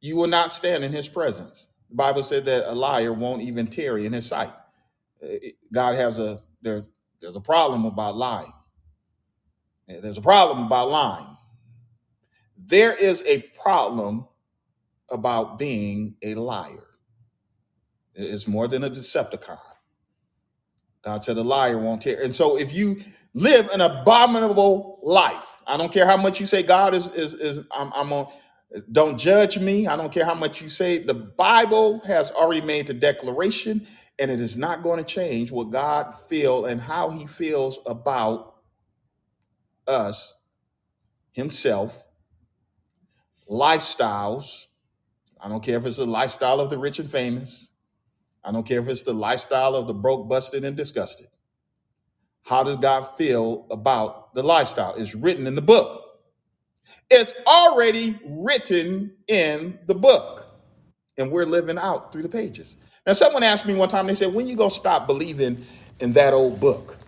[0.01, 1.69] you will not stand in his presence.
[1.91, 4.53] The Bible said that a liar won't even tarry in his sight.
[5.23, 5.29] Uh,
[5.73, 6.85] God has a there,
[7.23, 8.53] there's a problem about lying.
[9.89, 11.34] Uh, There's a problem about lying.
[12.69, 14.29] There is a problem
[15.11, 16.87] about being a liar.
[18.15, 19.59] It's more than a Decepticon.
[21.03, 22.23] God said a liar won't tear.
[22.23, 22.97] And so if you
[23.35, 27.61] live an abominable life, I don't care how much you say God is is is
[27.75, 28.27] I'm, I'm on
[28.93, 29.87] don't judge me.
[29.89, 30.99] I don't care how much you say.
[30.99, 33.87] The Bible has already made the declaration,
[34.19, 38.57] and it is not going to change what God feel and how he feels about
[39.89, 40.39] us,
[41.33, 42.04] himself,
[43.51, 44.66] lifestyles.
[45.42, 47.72] I don't care if it's the lifestyle of the rich and famous.
[48.45, 51.28] I don't care if it's the lifestyle of the broke, busted, and disgusted.
[52.47, 54.95] How does God feel about the lifestyle?
[54.97, 56.03] It's written in the book.
[57.11, 60.47] It's already written in the book,
[61.18, 62.76] and we're living out through the pages.
[63.07, 65.64] Now, someone asked me one time, they said, When you gonna stop believing
[66.01, 66.99] in that old book?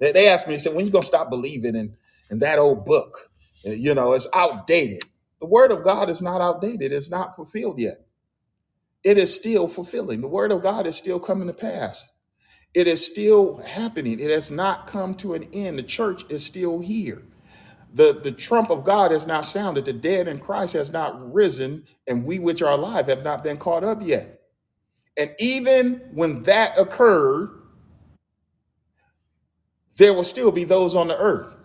[0.00, 1.96] They asked me, they said, When you gonna stop believing in,
[2.30, 3.30] in that old book?
[3.64, 5.02] You know, it's outdated.
[5.40, 8.06] The word of God is not outdated, it's not fulfilled yet.
[9.02, 10.20] It is still fulfilling.
[10.20, 12.10] The word of God is still coming to pass.
[12.74, 14.20] It is still happening.
[14.20, 15.78] It has not come to an end.
[15.78, 17.22] The church is still here.
[17.92, 19.86] The, the trump of God has not sounded.
[19.86, 23.56] The dead in Christ has not risen, and we which are alive have not been
[23.56, 24.40] caught up yet.
[25.18, 27.50] And even when that occurred,
[29.98, 31.58] there will still be those on the earth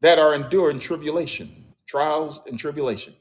[0.00, 1.63] that are enduring tribulation,
[1.94, 3.14] trials and tribulation.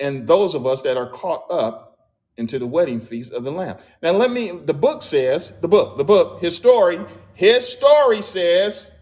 [0.00, 2.08] And those of us that are caught up
[2.38, 3.76] into the wedding feast of the Lamb.
[4.02, 6.98] Now, let me, the book says, the book, the book, his story,
[7.34, 8.96] his story says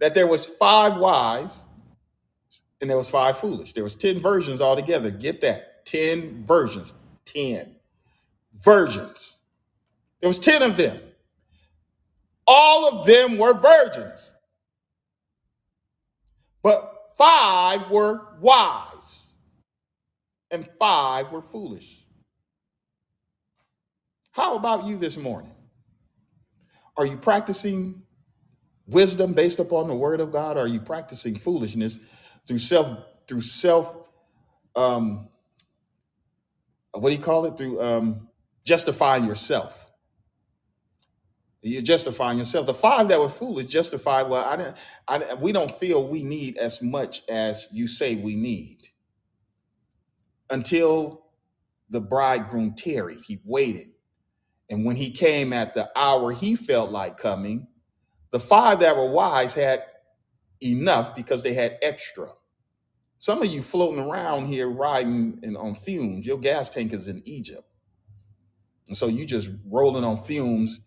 [0.00, 1.66] that there was five wise
[2.80, 3.74] and there was five foolish.
[3.74, 5.10] There was 10 virgins altogether.
[5.10, 5.86] Get that.
[5.86, 6.94] 10 virgins.
[7.26, 7.76] 10
[8.64, 9.38] virgins.
[10.20, 10.98] There was 10 of them.
[12.48, 14.31] All of them were virgins,
[16.62, 19.36] but five were wise
[20.50, 22.04] and five were foolish.
[24.32, 25.54] How about you this morning?
[26.96, 28.02] Are you practicing
[28.86, 30.56] wisdom based upon the word of God?
[30.56, 31.98] Or are you practicing foolishness
[32.46, 32.98] through self
[33.28, 33.96] through self
[34.76, 35.28] um,
[36.94, 37.58] what do you call it?
[37.58, 38.30] Through um,
[38.66, 39.91] justifying yourself.
[41.62, 42.66] You're justifying yourself.
[42.66, 44.28] The five that were foolish justified.
[44.28, 44.78] Well, I didn't.
[45.08, 48.78] I, we don't feel we need as much as you say we need
[50.50, 51.26] until
[51.90, 53.18] the bridegroom tarried.
[53.26, 53.88] He waited,
[54.70, 57.68] and when he came at the hour he felt like coming,
[58.32, 59.84] the five that were wise had
[60.62, 62.30] enough because they had extra.
[63.18, 66.26] Some of you floating around here riding in, on fumes.
[66.26, 67.64] Your gas tank is in Egypt,
[68.88, 70.80] and so you just rolling on fumes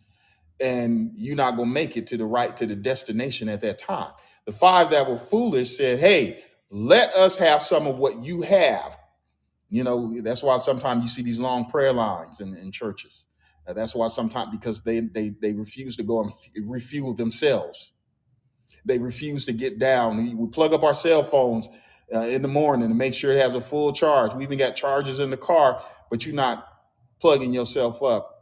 [0.61, 3.79] and you're not going to make it to the right to the destination at that
[3.79, 4.11] time.
[4.45, 6.39] The five that were foolish said, "Hey,
[6.69, 8.97] let us have some of what you have."
[9.69, 13.27] You know, that's why sometimes you see these long prayer lines in, in churches.
[13.67, 17.93] Uh, that's why sometimes because they they they refuse to go and f- refuel themselves.
[18.85, 20.17] They refuse to get down.
[20.17, 21.69] We we plug up our cell phones
[22.13, 24.33] uh, in the morning to make sure it has a full charge.
[24.35, 25.81] We even got chargers in the car,
[26.11, 26.67] but you're not
[27.19, 28.34] plugging yourself up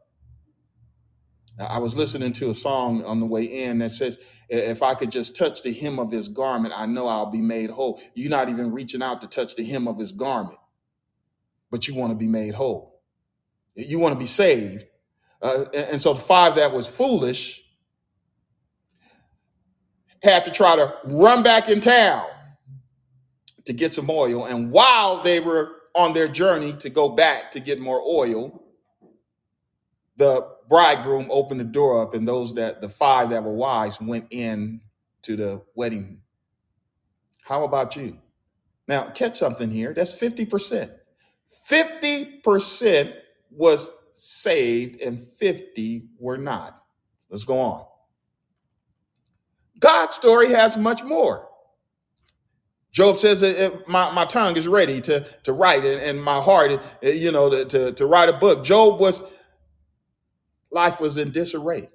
[1.60, 4.18] I was listening to a song on the way in that says,
[4.49, 7.70] If I could just touch the hem of his garment, I know I'll be made
[7.70, 7.99] whole.
[8.16, 10.58] You're not even reaching out to touch the hem of his garment,
[11.70, 13.01] but you want to be made whole.
[13.76, 14.86] You want to be saved.
[15.41, 17.62] Uh, and, and so the five that was foolish
[20.24, 22.26] had to try to run back in town
[23.66, 24.45] to get some oil.
[24.45, 28.64] And while they were on their journey to go back to get more oil,
[30.18, 34.26] the bridegroom opened the door up, and those that the five that were wise went
[34.32, 34.82] in
[35.21, 36.19] to the wedding.
[37.43, 38.17] How about you?
[38.88, 39.93] Now, catch something here.
[39.93, 40.89] That's 50%.
[41.69, 43.15] 50%
[43.51, 46.80] was saved and 50 were not.
[47.30, 47.86] Let's go on.
[49.80, 51.49] God's story has much more.
[52.91, 56.71] Job says uh, my, my tongue is ready to, to write and, and my heart,
[57.03, 58.63] uh, you know, to, to, to write a book.
[58.65, 59.32] Job was
[60.74, 61.89] Life was in disarray.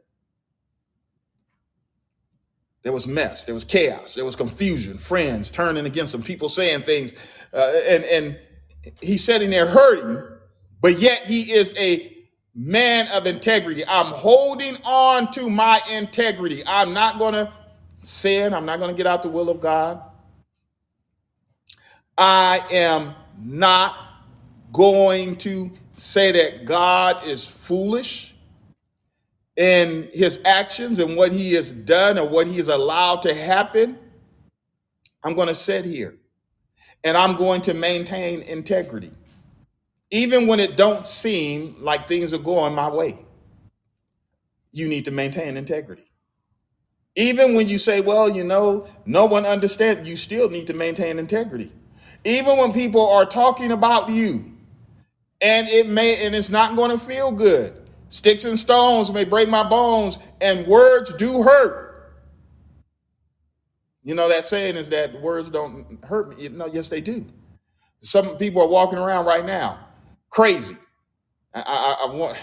[2.84, 3.44] There was mess.
[3.44, 4.14] There was chaos.
[4.14, 4.96] There was confusion.
[4.96, 6.22] Friends turning against him.
[6.22, 8.38] People saying things, uh, and and
[9.02, 10.24] he's sitting there hurting,
[10.80, 12.14] but yet he is a
[12.54, 13.84] man of integrity.
[13.86, 16.62] I'm holding on to my integrity.
[16.66, 17.52] I'm not going to
[18.02, 18.54] sin.
[18.54, 20.00] I'm not going to get out the will of God.
[22.16, 23.96] I am not
[24.72, 28.27] going to say that God is foolish
[29.58, 33.98] in his actions and what he has done or what he has allowed to happen,
[35.24, 36.14] I'm going to sit here
[37.02, 39.10] and I'm going to maintain integrity.
[40.12, 43.18] Even when it don't seem like things are going my way,
[44.70, 46.04] you need to maintain integrity.
[47.16, 51.18] Even when you say, well, you know, no one understands, you still need to maintain
[51.18, 51.72] integrity.
[52.24, 54.52] Even when people are talking about you
[55.42, 59.48] and it may and it's not going to feel good Sticks and stones may break
[59.48, 62.14] my bones, and words do hurt.
[64.02, 66.48] You know that saying is that words don't hurt me.
[66.48, 67.26] No, yes, they do.
[68.00, 69.78] Some people are walking around right now,
[70.30, 70.76] crazy.
[71.54, 72.42] I, I, I want.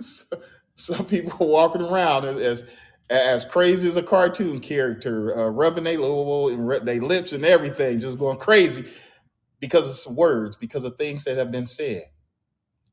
[0.74, 2.78] Some people are walking around as
[3.10, 8.38] as crazy as a cartoon character, uh, rubbing their, their lips and everything, just going
[8.38, 8.84] crazy
[9.64, 12.02] because of words, because of things that have been said,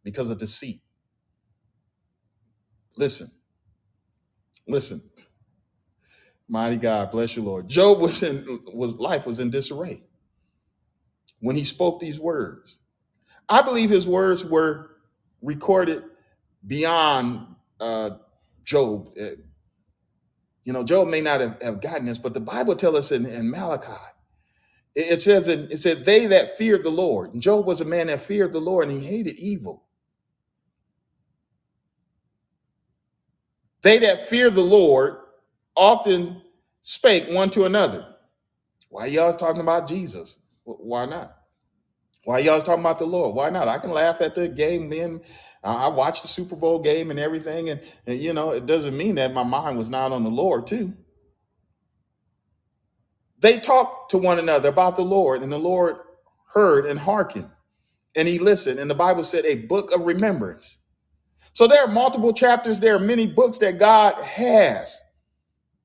[0.03, 0.82] because of deceit.
[2.97, 3.30] Listen,
[4.67, 5.01] listen.
[6.49, 7.67] Mighty God, bless you, Lord.
[7.69, 10.03] Job was in was life was in disarray
[11.41, 12.80] when he spoke these words.
[13.49, 14.91] I believe his words were
[15.41, 16.03] recorded
[16.65, 17.47] beyond
[17.82, 18.11] uh,
[18.65, 19.09] Job.
[20.63, 23.26] You know, Job may not have, have gotten this, but the Bible tells us in,
[23.26, 23.93] in Malachi
[24.95, 27.33] It says, in, it said, they that feared the Lord.
[27.33, 29.85] And Job was a man that feared the Lord and he hated evil.
[33.83, 35.17] They that fear the Lord
[35.75, 36.41] often
[36.81, 38.07] spake one to another.
[38.89, 40.39] Why y'all talking about Jesus?
[40.65, 41.35] Wh- Why not?
[42.25, 43.35] Why y'all talking about the Lord?
[43.35, 43.67] Why not?
[43.67, 45.21] I can laugh at the game then.
[45.63, 48.97] I I watched the Super Bowl game and everything, and, and you know, it doesn't
[48.97, 50.95] mean that my mind was not on the Lord too.
[53.41, 55.97] They talked to one another about the Lord, and the Lord
[56.53, 57.49] heard and hearkened,
[58.15, 58.79] and he listened.
[58.79, 60.79] And the Bible said, a book of remembrance.
[61.53, 65.01] So there are multiple chapters, there are many books that God has.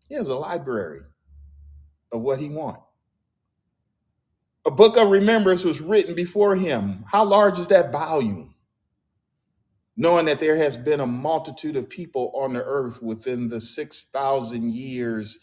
[0.08, 1.00] He has a library
[2.12, 2.80] of what he wants.
[4.66, 7.04] A book of remembrance was written before him.
[7.10, 8.54] How large is that volume?
[9.96, 14.72] Knowing that there has been a multitude of people on the earth within the 6,000
[14.74, 15.38] years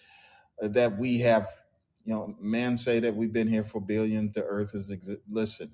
[0.61, 1.47] that we have
[2.05, 4.33] You know, man say that we've been here for billions.
[4.33, 5.73] The earth is exi- listen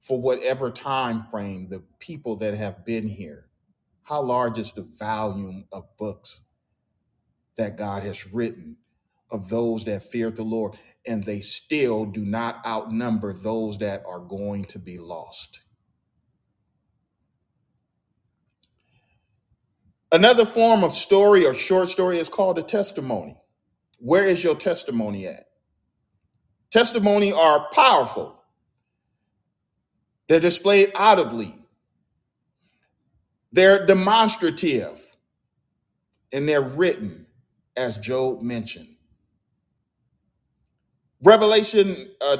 [0.00, 1.68] for whatever time frame.
[1.70, 3.46] The people that have been here.
[4.04, 6.44] How large is the volume of books
[7.58, 8.78] that God has written
[9.30, 10.76] of those that fear the Lord,
[11.06, 15.62] and they still do not outnumber those that are going to be lost.
[20.12, 23.39] Another form of story or short story is called a testimony.
[24.00, 25.44] Where is your testimony at?
[26.70, 28.42] Testimony are powerful.
[30.28, 31.54] They're displayed audibly.
[33.52, 35.00] They're demonstrative
[36.32, 37.26] and they're written,
[37.76, 38.88] as Job mentioned.
[41.22, 42.38] Revelation uh,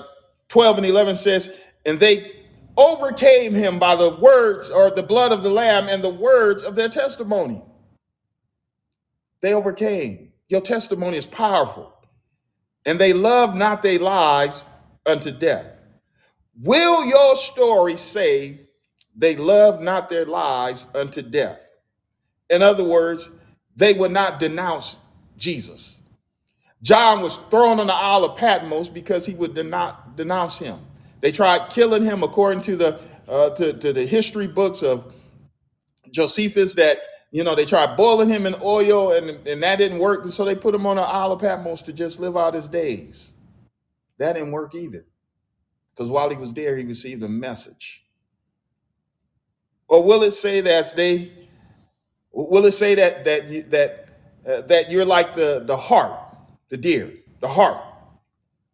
[0.48, 2.32] 12 and 11 says, And they
[2.76, 6.76] overcame him by the words or the blood of the Lamb and the words of
[6.76, 7.62] their testimony.
[9.42, 10.32] They overcame.
[10.50, 11.94] Your testimony is powerful.
[12.84, 14.66] And they love not their lives
[15.06, 15.80] unto death.
[16.62, 18.60] Will your story say
[19.16, 21.70] they love not their lives unto death?
[22.50, 23.30] In other words,
[23.76, 24.98] they would not denounce
[25.38, 26.00] Jesus.
[26.82, 30.78] John was thrown on the Isle of Patmos because he would not denounce him.
[31.20, 35.14] They tried killing him according to the uh, to, to the history books of
[36.10, 36.98] Josephus that
[37.30, 40.26] you know they tried boiling him in oil and, and that didn't work.
[40.26, 43.32] So they put him on the Isle of Patmos to just live out his days.
[44.18, 45.04] That didn't work either.
[45.94, 48.04] Because while he was there, he received a message.
[49.88, 51.32] Or will it say that they
[52.32, 54.08] will it say that that you, that
[54.46, 56.18] uh, that you're like the the hart,
[56.68, 57.84] the deer, the hart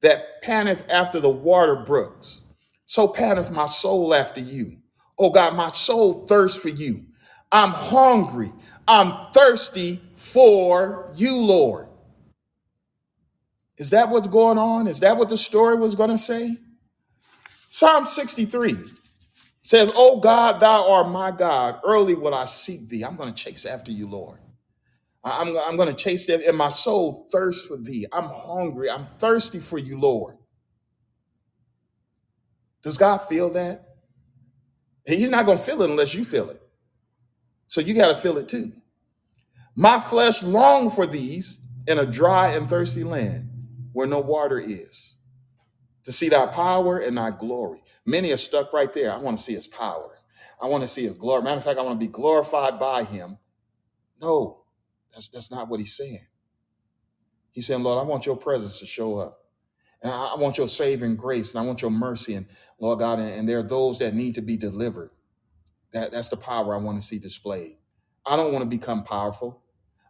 [0.03, 2.43] that panteth after the water brooks.
[2.85, 4.79] So panteth my soul after you.
[5.19, 7.06] Oh God, my soul thirsts for you.
[7.53, 8.53] I'm hungry.
[8.89, 11.89] I'm thirsty for you, Lord.
[13.79, 14.87] Is that what's going on?
[14.89, 16.57] Is that what the story was going to say?
[17.69, 18.77] Psalm 63
[19.63, 21.81] says, Oh God, thou art my God.
[21.85, 23.05] Early will I seek thee.
[23.05, 24.41] I'm going to chase after you, Lord.
[25.25, 28.07] I'm, I'm going to chase them, and my soul thirsts for thee.
[28.13, 28.91] I'm hungry.
[28.91, 30.37] I'm thirsty for you, Lord.
[32.83, 33.83] Does God feel that?
[35.07, 36.61] He's not going to feel it unless you feel it.
[37.67, 38.73] So you got to feel it too.
[39.77, 43.51] My flesh long for these in a dry and thirsty land
[43.93, 45.17] where no water is,
[46.05, 47.81] to see thy power and thy glory.
[48.07, 49.13] Many are stuck right there.
[49.13, 50.15] I want to see his power.
[50.61, 51.43] I want to see his glory.
[51.43, 53.39] Matter of fact, I want to be glorified by him.
[54.21, 54.65] No,
[55.13, 56.27] that's that's not what he's saying.
[57.53, 59.41] He's saying, Lord, I want your presence to show up.
[60.03, 62.35] And I, I want your saving grace and I want your mercy.
[62.35, 62.47] And
[62.81, 65.11] Lord God, and, and there are those that need to be delivered.
[65.97, 67.79] That, that's the power I want to see displayed.
[68.27, 69.63] I don't want to become powerful.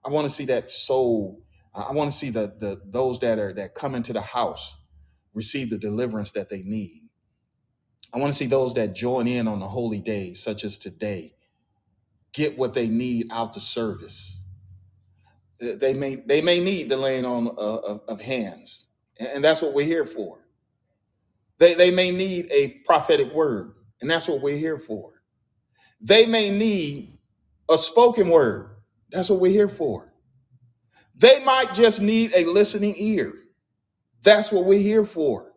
[0.07, 1.43] I want to see that soul.
[1.74, 4.78] I want to see the, the those that are that come into the house
[5.34, 7.11] receive the deliverance that they need.
[8.14, 11.32] I want to see those that join in on the holy days, such as today,
[12.34, 14.43] get what they need out the service.
[15.61, 18.89] They may they may need the laying on uh, of, of hands,
[19.20, 20.41] and, and that's what we're here for.
[21.61, 25.16] They they may need a prophetic word, and that's what we're here for.
[26.01, 27.18] They may need
[27.70, 28.70] a spoken word.
[29.11, 30.12] That's what we're here for.
[31.14, 33.32] They might just need a listening ear.
[34.22, 35.53] That's what we're here for.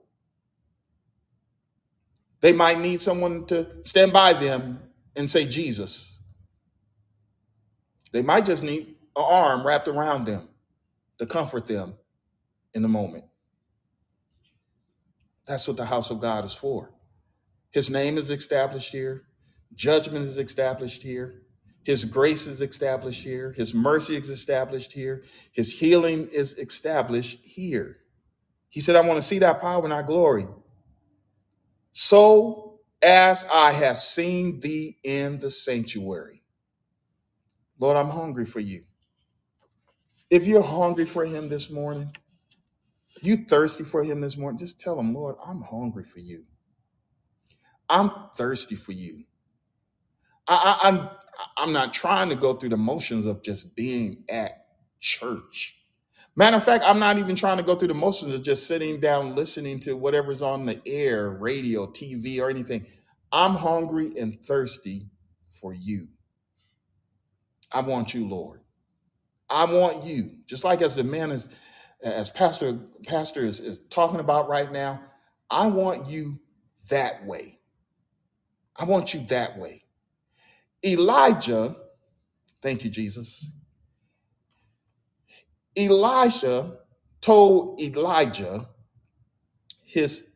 [2.42, 4.80] They might need someone to stand by them
[5.16, 6.20] and say, Jesus.
[8.12, 10.48] They might just need an arm wrapped around them
[11.18, 11.96] to comfort them
[12.74, 13.26] in the moment.
[15.46, 16.92] That's what the house of God is for.
[17.72, 19.24] His name is established here,
[19.80, 21.42] judgment is established here,
[21.86, 25.24] His grace is established here, His mercy is established here,
[25.54, 27.98] His healing is established here.
[28.70, 30.46] He said, I want to see that power and that glory.
[31.92, 36.44] So as I have seen thee in the sanctuary.
[37.80, 38.84] Lord, I'm hungry for you.
[40.30, 42.14] If you're hungry for him this morning,
[43.22, 46.44] you thirsty for him this morning, just tell him, Lord, I'm hungry for you.
[47.90, 49.24] I'm thirsty for you.
[50.50, 51.10] I, I'm
[51.58, 54.66] I'm not trying to go through the motions of just being at
[55.02, 55.78] church.
[56.36, 59.00] Matter of fact, I'm not even trying to go through the motions of just sitting
[59.00, 62.88] down listening to whatever's on the air, radio, TV, or anything.
[63.32, 65.08] I'm hungry and thirsty
[65.48, 66.08] for you.
[67.74, 68.62] I want you, Lord.
[69.50, 70.38] I want you.
[70.48, 71.56] Just like as the man is,
[72.04, 75.02] as Pastor Pastor is, is talking about right now,
[75.52, 76.40] I want you
[76.90, 77.60] that way.
[78.78, 79.84] I want you that way.
[80.86, 81.76] Elijah,
[82.62, 83.54] thank you, Jesus.
[85.78, 86.78] Elijah
[87.22, 88.70] told Elijah,
[89.86, 90.32] his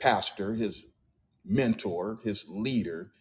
[0.00, 0.86] pastor, his
[1.44, 3.12] mentor, his leader,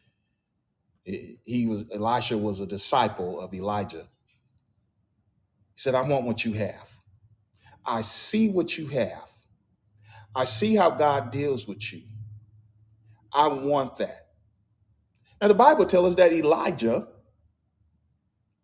[1.05, 4.07] he was Elisha was a disciple of Elijah.
[5.73, 6.89] He said, I want what you have.
[7.85, 9.29] I see what you have.
[10.35, 12.01] I see how God deals with you.
[13.33, 14.26] I want that.
[15.41, 17.07] Now the Bible tells us that Elijah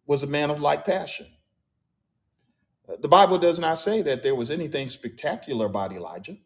[0.08, 1.28] was a man of like passion.
[2.90, 6.38] Uh, The Bible does not say that there was anything spectacular about Elijah.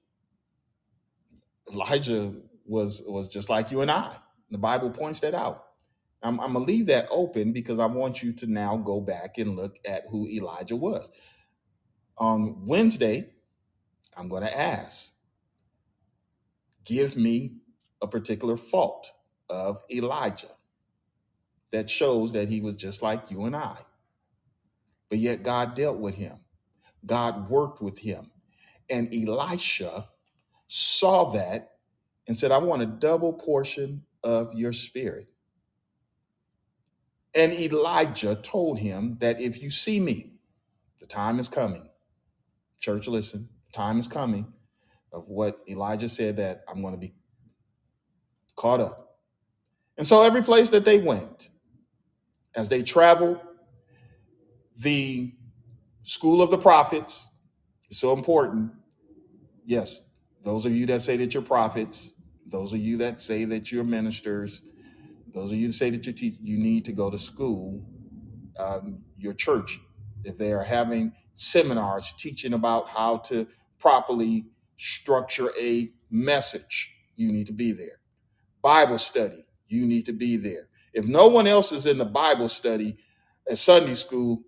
[1.73, 2.33] Elijah
[2.65, 4.17] was was just like you and I.
[4.51, 5.63] The Bible points that out.
[6.23, 9.55] I'm, I'm gonna leave that open because I want you to now go back and
[9.57, 11.09] look at who Elijah was.
[12.19, 13.29] On Wednesday,
[14.17, 15.13] I'm going to ask,
[16.85, 17.57] give me
[18.01, 19.11] a particular fault
[19.49, 20.47] of Elijah
[21.71, 23.77] that shows that he was just like you and I.
[25.09, 26.39] But yet God dealt with him.
[27.05, 28.31] God worked with him.
[28.89, 30.09] And Elisha
[30.67, 31.71] saw that
[32.27, 35.27] and said, I want a double portion of your spirit.
[37.35, 40.33] And Elijah told him that if you see me,
[40.99, 41.89] the time is coming.
[42.79, 44.53] Church, listen, time is coming
[45.13, 47.13] of what Elijah said that I'm going to be
[48.55, 49.06] caught up.
[49.97, 51.49] And so every place that they went,
[52.55, 53.39] as they traveled,
[54.81, 55.33] the
[56.03, 57.29] school of the prophets
[57.89, 58.71] is so important.
[59.65, 60.05] Yes,
[60.43, 62.13] those of you that say that you're prophets,
[62.45, 64.61] those of you that say that you're ministers,
[65.33, 67.85] those of you that say that you you need to go to school
[68.59, 69.79] um, your church
[70.23, 73.47] if they are having seminars teaching about how to
[73.79, 77.99] properly structure a message you need to be there
[78.61, 80.69] bible study you need to be there.
[80.93, 82.97] If no one else is in the bible study
[83.49, 84.43] at sunday school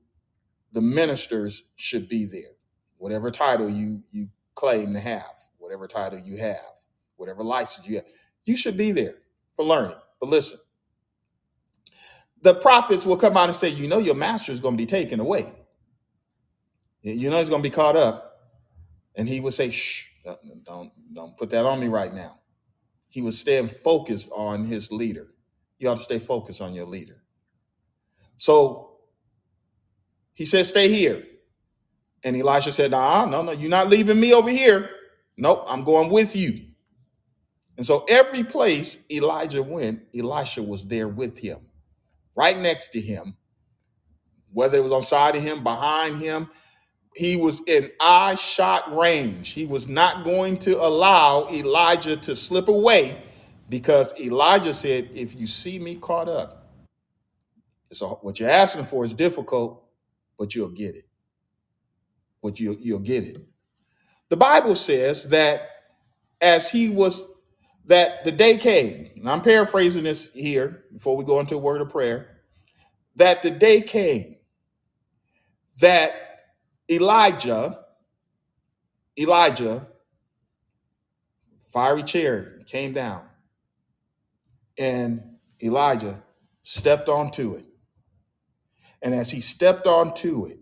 [0.74, 2.54] the ministers should be there.
[2.98, 6.58] Whatever title you you claim to have whatever title you have
[7.18, 8.06] whatever license you have
[8.46, 9.16] you should be there
[9.56, 10.60] for learning but listen
[12.44, 14.86] the prophets will come out and say you know your master is going to be
[14.88, 15.54] taken away.
[17.04, 18.40] You know he's going to be caught up,
[19.16, 22.39] and he would say, "Shh, don't don't don't put that on me right now."
[23.10, 25.27] He was staying focused on his leader.
[25.80, 27.22] You ought to stay focused on your leader.
[28.38, 28.99] So
[30.34, 31.26] he said, "Stay here,"
[32.23, 34.90] and Elisha said, "Nah, no, no, you're not leaving me over here.
[35.38, 36.68] Nope, I'm going with you."
[37.77, 41.60] And so every place Elijah went, Elisha was there with him,
[42.36, 43.38] right next to him,
[44.52, 46.49] whether it was on side of him, behind him,
[47.15, 49.52] he was in eye shot range.
[49.52, 53.22] He was not going to allow Elijah to slip away
[53.69, 56.68] because Elijah said, If you see me caught up,
[57.91, 59.84] so what you're asking for is difficult,
[60.38, 61.06] but you'll get it.
[62.44, 63.38] But you, you'll get it.
[64.30, 65.69] The Bible says that
[66.41, 67.26] as he was,
[67.86, 71.81] that the day came, and I'm paraphrasing this here before we go into a word
[71.81, 72.38] of prayer,
[73.15, 74.36] that the day came
[75.81, 76.28] that
[76.90, 77.80] Elijah,
[79.18, 79.88] Elijah,
[81.72, 83.24] fiery chariot came down
[84.78, 85.22] and
[85.61, 86.24] Elijah
[86.61, 87.66] stepped onto it.
[89.02, 90.57] And as he stepped onto it,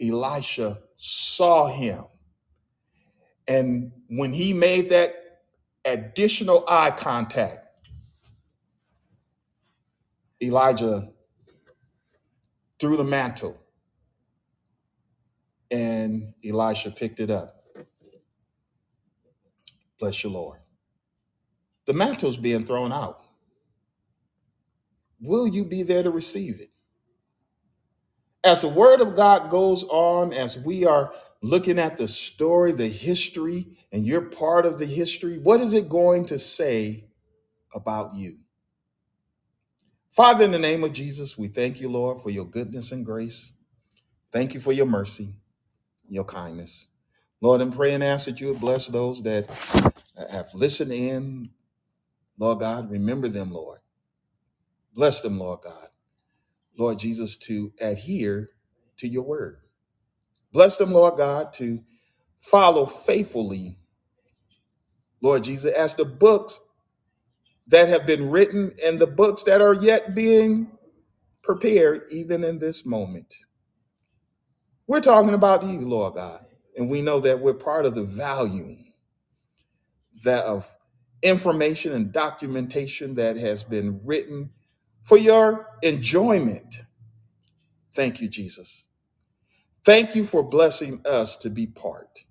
[0.00, 2.04] Elisha saw him.
[3.46, 5.14] And when he made that
[5.84, 7.88] additional eye contact,
[10.42, 11.10] Elijah
[12.78, 13.58] threw the mantle
[15.70, 17.64] and Elisha picked it up.
[20.00, 20.60] Bless you, Lord.
[21.86, 23.18] The mantle's being thrown out.
[25.20, 26.68] Will you be there to receive it?
[28.44, 31.12] As the word of God goes on, as we are
[31.42, 35.88] looking at the story, the history, and you're part of the history, what is it
[35.88, 37.06] going to say
[37.74, 38.38] about you?
[40.10, 43.52] Father, in the name of Jesus, we thank you, Lord, for your goodness and grace.
[44.32, 45.34] Thank you for your mercy,
[46.08, 46.88] your kindness.
[47.40, 49.48] Lord, I'm praying and ask that you would bless those that
[50.30, 51.50] have listened in.
[52.38, 53.80] Lord God, remember them, Lord.
[54.94, 55.88] Bless them, Lord God.
[56.78, 58.50] Lord Jesus, to adhere
[58.98, 59.58] to your word.
[60.52, 61.84] Bless them, Lord God, to
[62.38, 63.78] follow faithfully,
[65.22, 66.60] Lord Jesus, as the books
[67.66, 70.70] that have been written and the books that are yet being
[71.42, 73.34] prepared, even in this moment.
[74.86, 76.44] We're talking about you, Lord God,
[76.76, 78.78] and we know that we're part of the volume
[80.24, 80.76] that of
[81.22, 84.50] information and documentation that has been written
[85.02, 86.84] for your enjoyment.
[87.94, 88.88] Thank you, Jesus.
[89.84, 92.24] Thank you for blessing us to be part.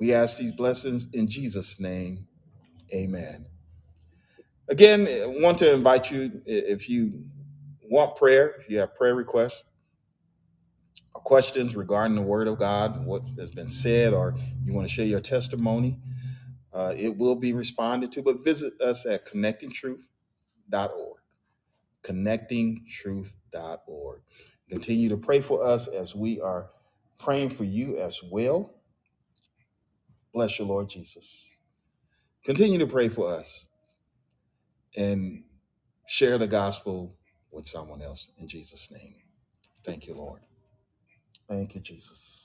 [0.00, 2.26] We ask these blessings in Jesus' name.
[2.94, 3.46] Amen.
[4.68, 7.24] Again, I want to invite you if you
[7.90, 9.64] want prayer, if you have prayer requests
[11.20, 14.34] questions regarding the Word of God, what has been said, or
[14.64, 16.00] you want to share your testimony,
[16.74, 18.22] uh, it will be responded to.
[18.22, 21.18] But visit us at connectingtruth.org.
[22.02, 24.20] Connectingtruth.org.
[24.68, 26.70] Continue to pray for us as we are
[27.18, 28.74] praying for you as well.
[30.32, 31.56] Bless your Lord Jesus.
[32.44, 33.68] Continue to pray for us
[34.96, 35.44] and
[36.06, 37.16] share the gospel
[37.52, 39.14] with someone else in Jesus' name.
[39.84, 40.40] Thank you, Lord.
[41.48, 42.43] Thank you, Jesus.